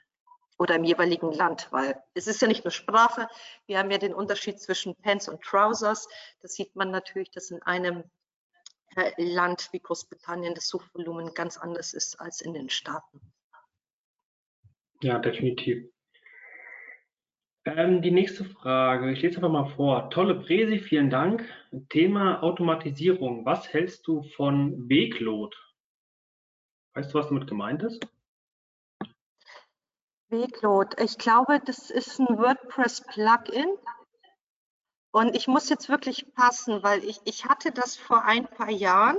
[0.57, 1.68] oder im jeweiligen Land?
[1.72, 3.28] Weil es ist ja nicht nur Sprache,
[3.66, 6.07] wir haben ja den Unterschied zwischen Pants und Trousers.
[6.41, 8.03] Da sieht man natürlich, dass in einem
[8.95, 13.22] äh, Land wie Großbritannien das Suchvolumen ganz anders ist als in den Staaten.
[15.01, 15.91] Ja, definitiv.
[17.64, 20.09] Ähm, die nächste Frage, ich lese einfach mal vor.
[20.09, 21.47] Tolle Präsi, vielen Dank.
[21.89, 23.45] Thema Automatisierung.
[23.45, 25.55] Was hältst du von Weglot?
[26.95, 28.05] Weißt du, was damit gemeint ist?
[30.30, 30.99] Weglot.
[30.99, 33.78] Ich glaube, das ist ein WordPress-Plugin.
[35.12, 39.18] Und ich muss jetzt wirklich passen, weil ich, ich hatte das vor ein paar Jahren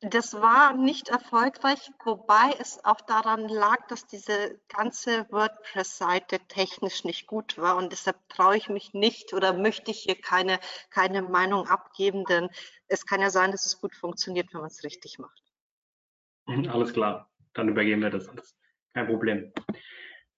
[0.00, 7.26] das war nicht erfolgreich, wobei es auch daran lag, dass diese ganze WordPress-Seite technisch nicht
[7.26, 11.66] gut war und deshalb traue ich mich nicht oder möchte ich hier keine, keine Meinung
[11.66, 12.48] abgeben, denn
[12.86, 15.42] es kann ja sein, dass es gut funktioniert, wenn man es richtig macht.
[16.68, 18.56] Alles klar, dann übergeben wir das alles.
[18.94, 19.52] Kein Problem.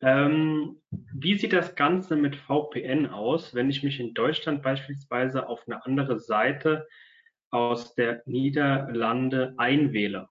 [0.01, 5.63] Ähm, wie sieht das Ganze mit VPN aus, wenn ich mich in Deutschland beispielsweise auf
[5.67, 6.89] eine andere Seite
[7.51, 10.29] aus der Niederlande einwähle?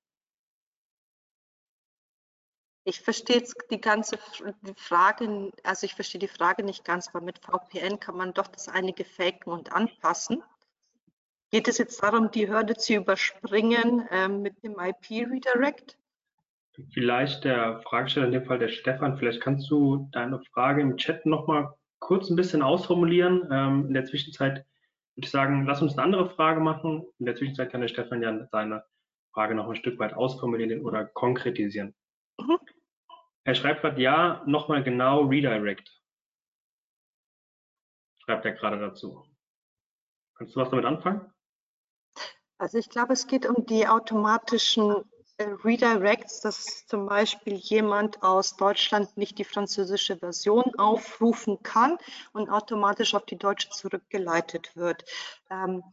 [2.86, 4.18] Ich verstehe jetzt die ganze
[4.76, 8.68] Frage, also ich verstehe die Frage nicht ganz, weil mit VPN kann man doch das
[8.68, 10.42] einige faken und anpassen.
[11.52, 15.98] Geht es jetzt darum, die Hürde zu überspringen ähm, mit dem IP-Redirect?
[16.94, 21.26] Vielleicht der Fragesteller, in dem Fall der Stefan, vielleicht kannst du deine Frage im Chat
[21.26, 23.48] nochmal kurz ein bisschen ausformulieren.
[23.52, 24.66] Ähm, in der Zwischenzeit
[25.20, 27.06] würde ich sagen, lass uns eine andere Frage machen.
[27.20, 28.86] In der Zwischenzeit kann der Stefan ja seine
[29.34, 31.94] Frage noch ein Stück weit ausformulieren oder konkretisieren.
[32.40, 32.58] Mhm.
[33.44, 35.92] Er schreibt gerade, ja, nochmal genau Redirect.
[38.24, 39.26] Schreibt er gerade dazu.
[40.36, 41.34] Kannst du was damit anfangen?
[42.58, 45.04] Also ich glaube, es geht um die automatischen
[45.40, 51.98] Redirects, dass zum Beispiel jemand aus Deutschland nicht die französische Version aufrufen kann
[52.34, 55.06] und automatisch auf die deutsche zurückgeleitet wird.
[55.50, 55.84] Ähm,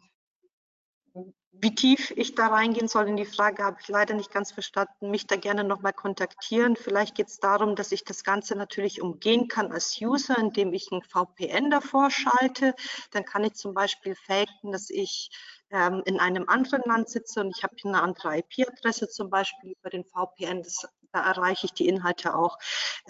[1.52, 5.10] wie tief ich da reingehen soll in die Frage, habe ich leider nicht ganz verstanden.
[5.10, 6.76] Mich da gerne nochmal kontaktieren.
[6.76, 10.90] Vielleicht geht es darum, dass ich das Ganze natürlich umgehen kann als User, indem ich
[10.92, 12.74] ein VPN davor schalte.
[13.12, 15.30] Dann kann ich zum Beispiel faken, dass ich
[15.70, 19.90] ähm, in einem anderen Land sitze und ich habe eine andere IP-Adresse zum Beispiel über
[19.90, 20.62] den VPN.
[20.62, 22.58] Das, da erreiche ich die Inhalte auch.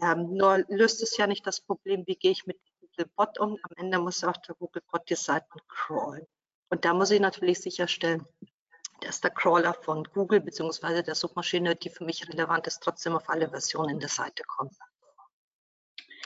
[0.02, 3.58] Ähm, nur löst es ja nicht das Problem, wie gehe ich mit Googlebot um.
[3.62, 6.26] Am Ende muss auch der Googlebot die Seiten crawlen.
[6.70, 8.26] Und da muss ich natürlich sicherstellen,
[9.00, 11.02] dass der Crawler von Google bzw.
[11.02, 14.74] der Suchmaschine, die für mich relevant ist, trotzdem auf alle Versionen der Seite kommt.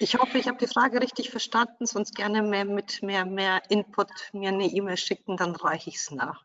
[0.03, 4.09] Ich hoffe, ich habe die Frage richtig verstanden, sonst gerne mehr mit mehr, mehr Input
[4.33, 6.43] mir eine E-Mail schicken, dann reiche ich es nach.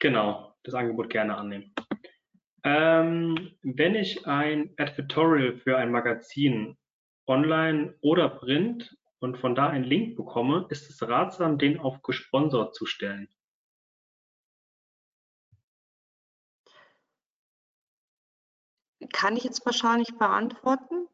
[0.00, 1.72] Genau, das Angebot gerne annehmen.
[2.64, 6.76] Ähm, wenn ich ein Advertorial für ein Magazin
[7.28, 12.74] online oder print und von da einen Link bekomme, ist es ratsam, den auf gesponsert
[12.74, 13.28] zu stellen.
[19.12, 21.06] Kann ich jetzt wahrscheinlich beantworten.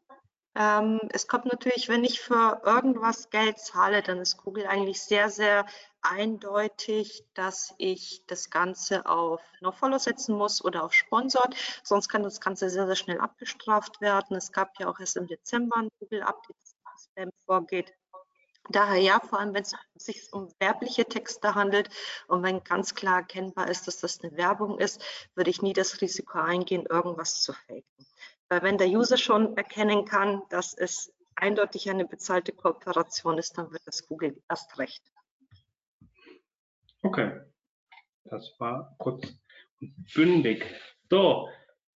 [0.58, 5.28] Ähm, es kommt natürlich, wenn ich für irgendwas Geld zahle, dann ist Google eigentlich sehr,
[5.28, 5.66] sehr
[6.00, 11.54] eindeutig, dass ich das Ganze auf NoFollow setzen muss oder auf Sponsored.
[11.82, 14.34] Sonst kann das Ganze sehr, sehr schnell abgestraft werden.
[14.34, 17.92] Es gab ja auch erst im Dezember ein Google-Update, das Spam vorgeht.
[18.70, 21.88] Daher ja, vor allem wenn es sich um werbliche Texte handelt
[22.26, 25.04] und wenn ganz klar erkennbar ist, dass das eine Werbung ist,
[25.34, 28.06] würde ich nie das Risiko eingehen, irgendwas zu faken.
[28.48, 33.82] Wenn der User schon erkennen kann, dass es eindeutig eine bezahlte Kooperation ist, dann wird
[33.86, 35.02] das Google erst recht.
[37.02, 37.40] Okay,
[38.24, 39.36] das war kurz
[39.80, 40.64] und bündig.
[41.10, 41.48] So,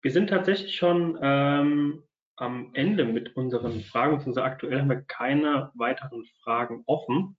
[0.02, 2.04] wir sind tatsächlich schon ähm,
[2.36, 4.22] am Ende mit unseren Fragen.
[4.26, 7.38] Also aktuell haben wir keine weiteren Fragen offen.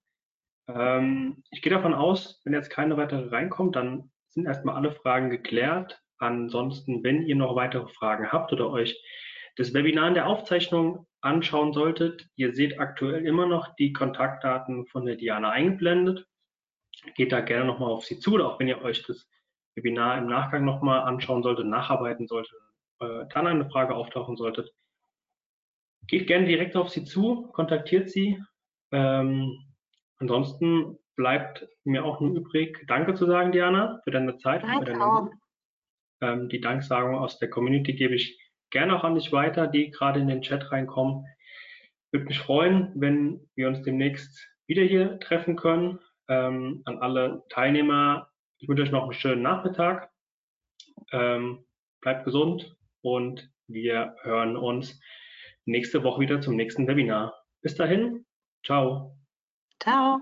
[0.68, 5.30] Ähm, ich gehe davon aus, wenn jetzt keine weitere reinkommt, dann sind erstmal alle Fragen
[5.30, 6.02] geklärt.
[6.20, 9.02] Ansonsten, wenn ihr noch weitere Fragen habt oder euch
[9.56, 15.06] das Webinar in der Aufzeichnung anschauen solltet, ihr seht aktuell immer noch die Kontaktdaten von
[15.06, 16.26] der Diana eingeblendet.
[17.16, 19.28] Geht da gerne nochmal auf sie zu, oder auch wenn ihr euch das
[19.74, 22.58] Webinar im Nachgang nochmal anschauen solltet, nacharbeiten solltet,
[23.00, 24.70] äh, dann eine Frage auftauchen solltet,
[26.06, 28.42] geht gerne direkt auf sie zu, kontaktiert sie.
[28.92, 29.58] Ähm,
[30.18, 34.62] ansonsten bleibt mir auch nur übrig, Danke zu sagen, Diana, für deine Zeit.
[34.62, 35.30] Danke für deine
[36.20, 38.38] ähm, die Danksagung aus der Community gebe ich
[38.70, 41.24] gerne auch an dich weiter, die gerade in den Chat reinkommen.
[42.12, 45.98] Würde mich freuen, wenn wir uns demnächst wieder hier treffen können.
[46.28, 50.10] Ähm, an alle Teilnehmer, ich wünsche euch noch einen schönen Nachmittag.
[51.12, 51.64] Ähm,
[52.00, 55.00] bleibt gesund und wir hören uns
[55.64, 57.34] nächste Woche wieder zum nächsten Webinar.
[57.62, 58.24] Bis dahin,
[58.64, 59.16] ciao.
[59.80, 60.20] Ciao.